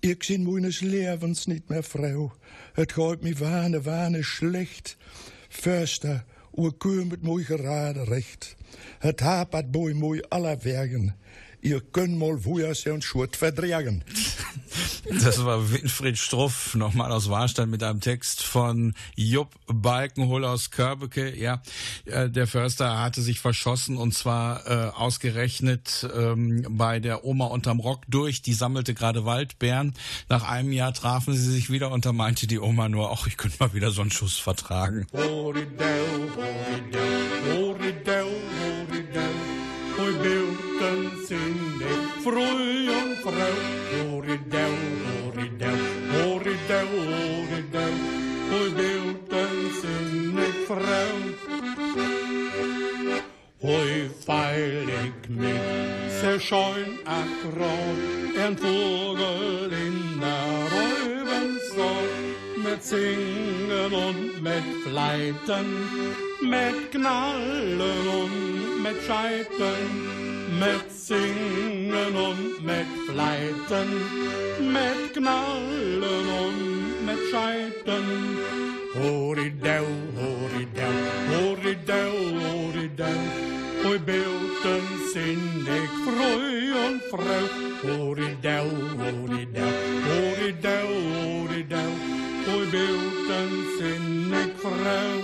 Ik 0.00 0.22
zie 0.22 0.38
meines 0.38 0.80
Lebens 0.80 1.46
niet 1.46 1.68
meer 1.68 1.84
vrouw. 1.84 2.32
Het 2.72 2.92
gaat 2.92 3.20
me 3.20 3.34
wane, 3.34 3.82
wane 3.82 4.22
slecht. 4.22 4.96
Förster, 5.48 6.24
oer 6.52 6.76
kümmert 6.76 7.22
mooi 7.22 7.44
gerade 7.44 8.04
recht. 8.04 8.56
Het 8.98 9.20
hapert 9.20 9.70
boy 9.70 9.92
mooi 9.92 10.20
aller 10.28 10.58
Wergen. 10.62 11.16
Ihr 11.60 11.82
könnt 11.90 12.18
mal 12.18 12.44
woher 12.44 12.74
se 12.74 12.92
und 12.92 13.04
Schurt 13.04 13.36
verdragen. 13.36 14.04
Das 15.22 15.44
war 15.44 15.70
Winfried 15.72 16.18
Struff, 16.18 16.74
nochmal 16.74 17.12
aus 17.12 17.28
Warstein 17.28 17.70
mit 17.70 17.82
einem 17.82 18.00
Text 18.00 18.42
von 18.42 18.94
Jupp 19.16 19.48
Balkenhol 19.66 20.44
aus 20.44 20.70
Körbeke. 20.70 21.36
Ja, 21.36 21.62
äh, 22.04 22.28
der 22.28 22.46
Förster 22.46 23.00
hatte 23.00 23.22
sich 23.22 23.40
verschossen 23.40 23.96
und 23.96 24.14
zwar 24.14 24.66
äh, 24.66 24.90
ausgerechnet 24.90 26.08
ähm, 26.14 26.66
bei 26.70 27.00
der 27.00 27.24
Oma 27.24 27.46
unterm 27.46 27.80
Rock 27.80 28.02
durch. 28.08 28.42
Die 28.42 28.54
sammelte 28.54 28.94
gerade 28.94 29.24
Waldbeeren. 29.24 29.94
Nach 30.28 30.44
einem 30.44 30.72
Jahr 30.72 30.94
trafen 30.94 31.34
sie 31.34 31.50
sich 31.50 31.70
wieder 31.70 31.90
und 31.90 32.06
da 32.06 32.12
meinte 32.12 32.46
die 32.46 32.58
Oma 32.58 32.88
nur, 32.88 33.12
ach, 33.12 33.26
ich 33.26 33.36
könnte 33.36 33.56
mal 33.60 33.74
wieder 33.74 33.90
so 33.90 34.00
einen 34.02 34.10
Schuss 34.10 34.38
vertragen. 34.38 35.06
Horidel, 35.12 35.66
horidel, 36.36 37.00
horidel, 37.56 38.26
Hoi 54.30 54.38
feil 54.38 54.88
ik 54.88 55.28
mit, 55.28 56.12
se 56.20 56.38
scheun 56.38 56.98
akkurat. 57.04 57.98
En 58.36 58.58
vogel 58.58 59.70
in 59.70 60.20
der 60.20 60.68
Räubensorg. 60.72 62.10
Mit 62.64 62.84
Singen 62.84 63.92
und 63.92 64.42
mit 64.42 64.66
Fleiten, 64.84 65.66
mit 66.40 66.90
Knallen 66.90 68.06
und 68.20 68.82
mit 68.82 68.98
Scheiten, 69.06 69.82
mit 70.60 70.86
Singen 70.92 72.14
und 72.28 72.64
mit 72.64 72.90
Fleiten, 73.08 73.88
mit 74.76 75.12
Knallen 75.12 76.26
und 76.44 77.06
mit 77.06 77.20
Scheiten. 77.30 78.04
Horidau, 78.94 79.86
horidau, 80.20 80.94
horidau, 81.30 82.12
horidau, 82.44 83.49
Hoi 83.90 84.00
beelden 84.00 84.82
zin 85.12 85.66
ik 85.66 85.90
vroei 86.04 86.70
en 86.86 87.00
vrouw. 87.10 87.46
Horidau, 87.82 88.68
horidau, 88.98 89.72
horidau, 90.08 90.88
horidau, 91.12 91.90
Hoi 92.46 92.66
beelden 92.70 93.50
zin 93.78 94.32
ik 94.32 94.52
vrouw. 94.56 95.20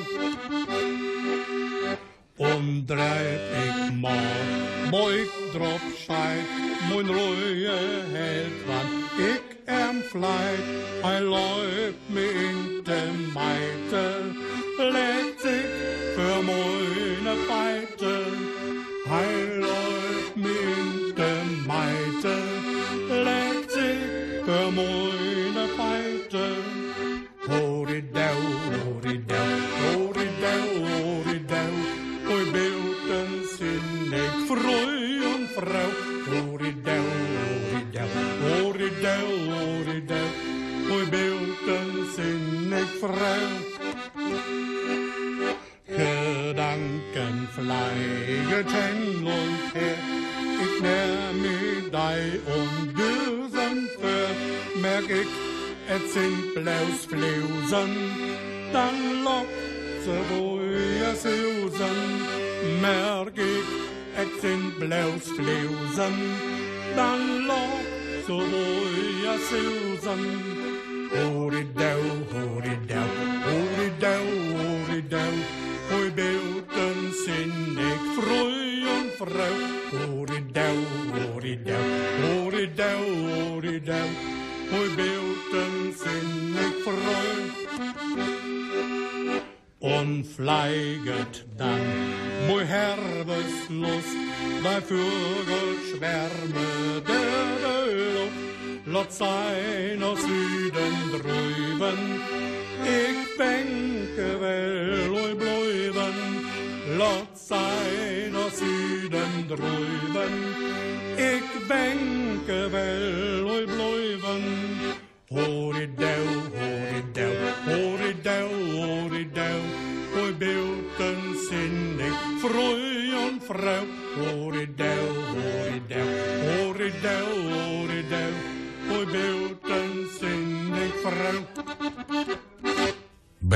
Omdraait 2.36 3.40
ik 3.66 4.00
maar, 4.00 4.46
mooi 4.90 5.26
drop 5.52 5.80
scheid, 5.98 6.48
mijn 6.88 7.06
rode 7.06 7.86
held, 8.12 8.64
want 8.66 9.20
ik 9.34 9.56
am 9.66 10.02
vlijt. 10.02 10.64
Hij 11.02 11.20
loopt 11.20 12.06
me 12.06 12.24
in 12.48 12.84
de 12.84 13.30
mijten, 13.34 14.15
es 55.96 56.12
sind 56.14 56.54
bloß 56.54 56.98
Flausen. 57.08 57.92
Dann 58.72 59.24
lockt 59.24 60.02
ze 60.04 60.16
woja 60.30 61.14
susen. 61.14 61.98
Merk 62.80 63.36
ich, 63.36 63.70
es 64.22 64.42
sind 64.42 64.78
bloß 64.78 65.24
Flausen. 65.36 66.16
Dann 66.96 67.46
lockt 67.46 68.26
ze 68.26 68.32
woja 68.32 69.36
susen. 69.50 70.65
Ik 111.16 111.66
ben 111.68 112.70
wel, 112.70 113.50
ooit 113.50 113.66
blijven. 113.66 114.42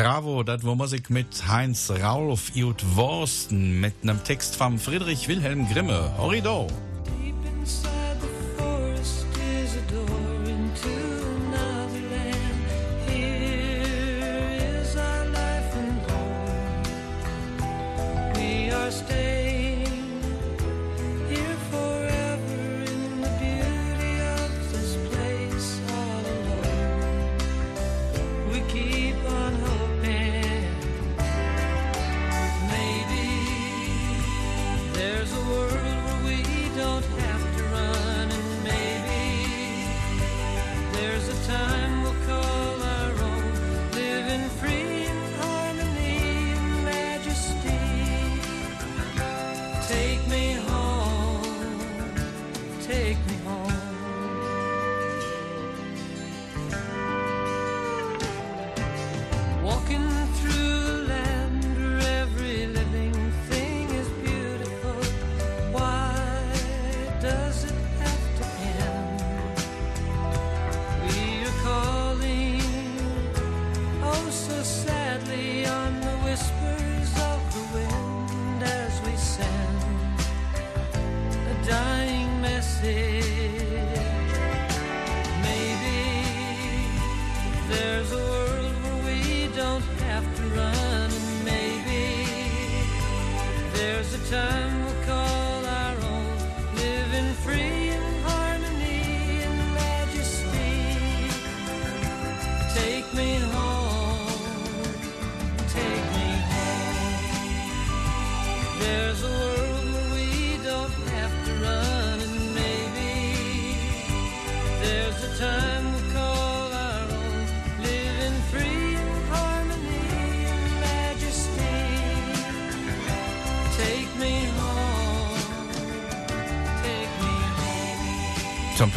Bravo, 0.02 0.42
das 0.42 0.64
war 0.64 0.76
Musik 0.76 1.10
mit 1.10 1.46
Heinz 1.46 1.90
Raulf 1.90 2.52
Jut 2.54 2.82
Worsten 2.96 3.82
mit 3.82 3.92
einem 4.02 4.24
Text 4.24 4.56
von 4.56 4.78
Friedrich 4.78 5.28
Wilhelm 5.28 5.68
Grimme. 5.68 6.14
Horido. 6.16 6.68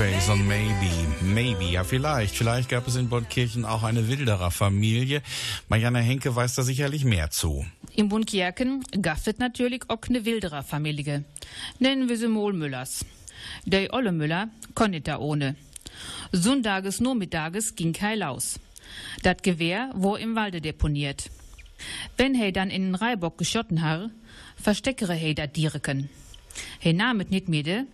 Tom 0.03 0.11
Payson, 0.11 0.47
maybe, 0.47 0.91
maybe, 1.21 1.63
ja 1.71 1.83
vielleicht. 1.85 2.35
Vielleicht 2.35 2.67
gab 2.67 2.87
es 2.87 2.97
in 2.97 3.07
Bontkirchen 3.07 3.63
auch 3.63 3.83
eine 3.83 4.09
Wilderer-Familie. 4.09 5.21
Marianne 5.69 5.99
Henke 5.99 6.35
weiß 6.35 6.55
da 6.55 6.63
sicherlich 6.63 7.05
mehr 7.05 7.29
zu. 7.29 7.65
In 7.95 8.09
Bunkjerken 8.09 8.83
gaftet 9.01 9.39
natürlich 9.39 9.83
auch 9.89 10.01
eine 10.09 10.25
Wilderer-Familie. 10.25 11.23
Nennen 11.79 12.09
wir 12.09 12.17
sie 12.17 12.27
mal 12.27 12.51
Müllers. 12.51 13.05
Der 13.65 13.93
Olle 13.93 14.11
Müller 14.11 14.49
kon 14.75 14.91
nicht 14.91 15.07
da 15.07 15.19
ohne. 15.19 15.55
Sonntages 16.33 16.99
nur 16.99 17.15
mittages 17.15 17.75
ging 17.75 17.93
kein 17.93 18.19
Laus. 18.19 18.59
Dat 19.21 19.41
Gewehr 19.41 19.89
wo 19.95 20.17
im 20.17 20.35
Walde 20.35 20.59
deponiert. 20.59 21.29
Wenn 22.17 22.35
he 22.35 22.51
dann 22.51 22.69
in 22.69 22.87
den 22.87 22.95
Reibock 22.95 23.37
geschotten 23.37 23.81
har, 23.81 24.09
versteckere 24.57 25.13
he 25.13 25.33
dat 25.33 25.55
Direken. 25.55 26.09
He 26.79 26.91
namet 26.91 27.31
nit 27.31 27.47
mide, 27.47 27.87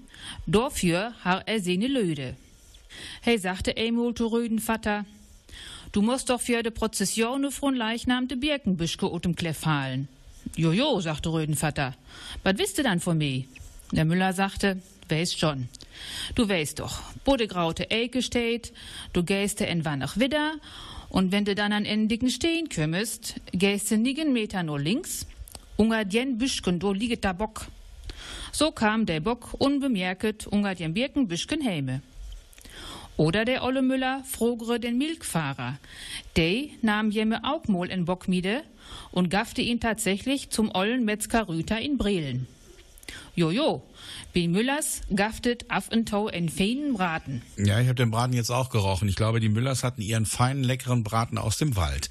dafür 0.45 1.13
har 1.23 1.47
er 1.47 1.59
seine 1.59 1.87
Löde. 1.87 2.35
He 3.21 3.37
sagte 3.37 3.75
einmal 3.77 4.13
zu 4.13 4.27
rüden 4.27 4.59
Vater, 4.59 5.05
du 5.91 6.01
musst 6.01 6.29
doch 6.29 6.41
für 6.41 6.63
de 6.63 6.71
Prozession 6.71 7.51
von 7.51 7.75
Leichnam 7.75 8.27
de 8.27 8.37
Birkenbüschke 8.37 9.11
utem 9.11 9.35
Kleff 9.35 9.65
halen. 9.65 10.07
Jojo, 10.55 10.99
sagte 11.01 11.31
rüden 11.31 11.55
Vater, 11.55 11.95
was 12.43 12.57
wisst 12.57 12.77
du 12.77 12.83
dann 12.83 12.99
von 12.99 13.17
mir? 13.17 13.43
Der 13.91 14.05
Müller 14.05 14.33
sagte, 14.33 14.81
weißt 15.09 15.39
schon. 15.39 15.67
Du 16.35 16.47
weißt 16.47 16.79
doch, 16.79 17.01
wo 17.25 17.35
de 17.35 17.47
graute 17.47 17.89
Ecke 17.91 18.21
steht, 18.21 18.73
du 19.13 19.23
gehst 19.23 19.61
en 19.61 19.79
nach 19.79 20.17
wieder, 20.17 20.53
und 21.09 21.31
wenn 21.31 21.43
du 21.43 21.55
dann 21.55 21.73
an 21.73 21.85
en 21.85 22.07
dicken 22.07 22.29
Stehen 22.29 22.69
kümmest, 22.69 23.35
gehst 23.51 23.89
du 23.89 23.97
nigen 23.97 24.31
Meter 24.31 24.61
nur 24.61 24.79
links, 24.79 25.25
unter 25.75 26.05
den 26.05 26.37
Büschken, 26.37 26.79
do 26.79 26.93
liegt 26.93 27.23
der 27.23 27.33
Bock. 27.33 27.67
So 28.51 28.71
kam 28.71 29.05
der 29.05 29.19
Bock 29.19 29.53
unbemerket 29.57 30.47
unter 30.47 30.75
den 30.75 30.93
Birkenbüschken 30.93 31.63
heime. 31.65 32.01
Oder 33.17 33.43
der 33.43 33.63
Olle 33.63 33.81
Müller 33.81 34.23
frogere 34.23 34.79
den 34.79 34.97
Milchfahrer. 34.97 35.77
Der 36.37 36.67
nahm 36.81 37.11
jemme 37.11 37.43
auch 37.43 37.67
mal 37.67 37.89
en 37.89 38.05
Bock 38.05 38.27
miede 38.29 38.63
und 39.11 39.29
gaffte 39.29 39.61
ihn 39.61 39.79
tatsächlich 39.81 40.51
zum 40.51 40.73
ollen 40.73 41.03
Metzger 41.03 41.49
Rüter 41.49 41.79
in 41.79 41.97
Brelen. 41.97 42.47
Jojo, 43.35 43.83
wie 44.33 44.47
Müllers 44.47 45.01
gaftet 45.13 45.69
auf 45.69 45.91
en 45.91 46.05
Tau 46.05 46.29
en 46.29 46.49
feinen 46.49 46.93
Braten. 46.93 47.41
Ja, 47.57 47.79
ich 47.79 47.87
habe 47.87 47.95
den 47.95 48.11
Braten 48.11 48.33
jetzt 48.33 48.51
auch 48.51 48.69
gerochen. 48.69 49.07
Ich 49.09 49.15
glaube, 49.15 49.39
die 49.39 49.49
Müllers 49.49 49.83
hatten 49.83 50.01
ihren 50.01 50.25
feinen, 50.25 50.63
leckeren 50.63 51.03
Braten 51.03 51.37
aus 51.37 51.57
dem 51.57 51.75
Wald. 51.75 52.09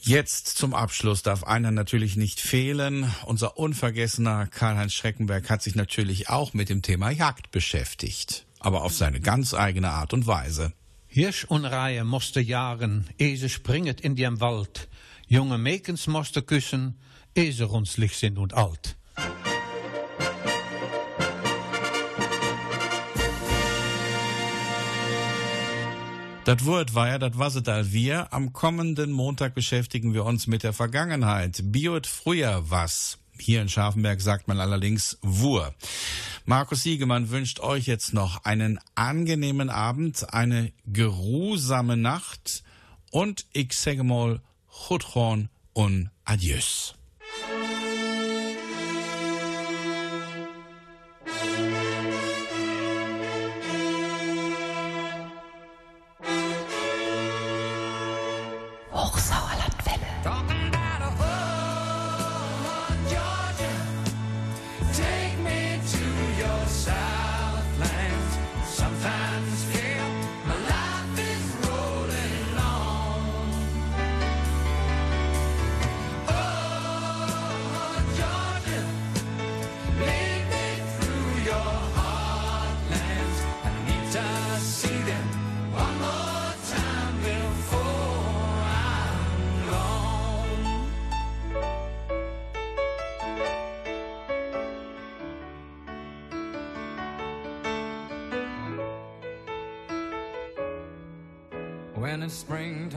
Jetzt 0.00 0.46
zum 0.48 0.74
Abschluss 0.74 1.22
darf 1.22 1.44
einer 1.44 1.70
natürlich 1.70 2.16
nicht 2.16 2.40
fehlen. 2.40 3.12
Unser 3.26 3.58
unvergessener 3.58 4.46
Karl-Heinz 4.46 4.92
Schreckenberg 4.92 5.50
hat 5.50 5.62
sich 5.62 5.74
natürlich 5.74 6.28
auch 6.28 6.54
mit 6.54 6.68
dem 6.68 6.82
Thema 6.82 7.10
Jagd 7.10 7.50
beschäftigt. 7.50 8.46
Aber 8.60 8.82
auf 8.82 8.94
seine 8.94 9.20
ganz 9.20 9.54
eigene 9.54 9.90
Art 9.90 10.12
und 10.12 10.26
Weise. 10.26 10.72
Hirsch 11.06 11.44
und 11.44 11.64
Reihe 11.64 12.04
musste 12.04 12.40
jagen, 12.40 13.06
ehe 13.18 13.36
sie 13.36 13.48
springet 13.48 14.00
in 14.00 14.14
dem 14.14 14.40
Wald. 14.40 14.88
Junge 15.26 15.58
Mäkens 15.58 16.06
musste 16.06 16.42
küssen, 16.42 16.98
ehe 17.34 17.52
sie 17.52 17.64
runzlig 17.64 18.16
sind 18.16 18.38
und 18.38 18.54
alt. 18.54 18.96
Das 26.48 26.64
Wort 26.64 26.94
war 26.94 27.08
ja, 27.08 27.18
das 27.18 27.36
was 27.36 27.56
es 27.56 27.68
all 27.68 27.92
wir. 27.92 28.32
Am 28.32 28.54
kommenden 28.54 29.12
Montag 29.12 29.54
beschäftigen 29.54 30.14
wir 30.14 30.24
uns 30.24 30.46
mit 30.46 30.62
der 30.62 30.72
Vergangenheit. 30.72 31.60
Biot 31.62 32.06
früher 32.06 32.70
was. 32.70 33.18
Hier 33.38 33.60
in 33.60 33.68
Scharfenberg 33.68 34.22
sagt 34.22 34.48
man 34.48 34.58
allerdings 34.58 35.18
Wur. 35.20 35.74
Markus 36.46 36.84
Siegemann 36.84 37.28
wünscht 37.28 37.60
euch 37.60 37.84
jetzt 37.84 38.14
noch 38.14 38.46
einen 38.46 38.80
angenehmen 38.94 39.68
Abend, 39.68 40.32
eine 40.32 40.72
geruhsame 40.86 41.98
Nacht 41.98 42.62
und 43.10 43.44
ich 43.52 43.74
sage 43.74 44.02
mal 44.02 44.40
Chutron 44.70 45.50
und 45.74 46.08
Adieus. 46.24 46.97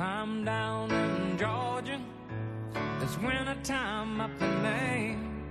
Springtime 0.02 0.45
down 0.45 0.91
in 0.91 1.38
Georgia, 1.38 1.99
it's 3.02 3.18
wintertime 3.20 4.20
up 4.20 4.32
in 4.41 4.64
Maine. 4.64 5.43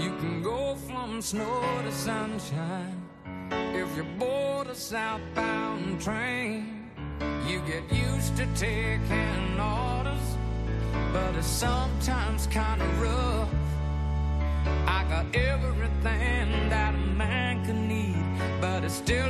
You 0.00 0.10
can 0.20 0.42
go 0.42 0.74
from 0.74 1.20
snow 1.20 1.62
to 1.84 1.92
sunshine 1.92 2.98
if 3.50 3.94
you 3.96 4.04
board 4.18 4.68
a 4.68 4.74
southbound 4.74 6.00
train. 6.00 6.90
You 7.46 7.60
get 7.66 7.84
used 7.92 8.36
to 8.38 8.46
taking 8.54 9.60
orders, 9.60 10.28
but 11.12 11.34
it's 11.36 11.46
sometimes 11.46 12.46
kind 12.46 12.80
of 12.80 13.02
rough. 13.02 13.50
I 14.86 15.04
got 15.10 15.26
everything 15.34 16.70
that 16.70 16.94
a 16.94 17.06
man 17.24 17.64
can 17.66 17.86
need, 17.86 18.24
but 18.62 18.82
it 18.82 18.90
still 18.90 19.21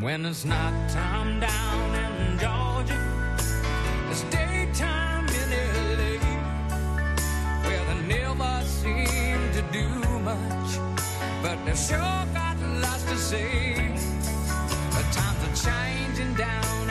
When 0.00 0.24
it's 0.24 0.46
not 0.46 0.72
time 0.88 1.40
down 1.40 1.94
in 1.94 2.38
Georgia, 2.38 2.98
it's 4.10 4.22
daytime 4.30 5.26
in 5.28 5.50
LA, 5.98 6.16
where 7.64 7.84
they 7.84 8.00
never 8.08 8.64
seem 8.64 9.38
to 9.52 9.62
do 9.70 9.86
much, 10.20 10.78
but 11.42 11.62
they 11.66 11.74
sure 11.74 11.98
got 12.32 12.56
lots 12.80 13.04
to 13.04 13.16
say. 13.18 13.92
The 14.90 15.02
times 15.12 15.42
are 15.46 15.56
changing 15.68 16.32
down 16.34 16.89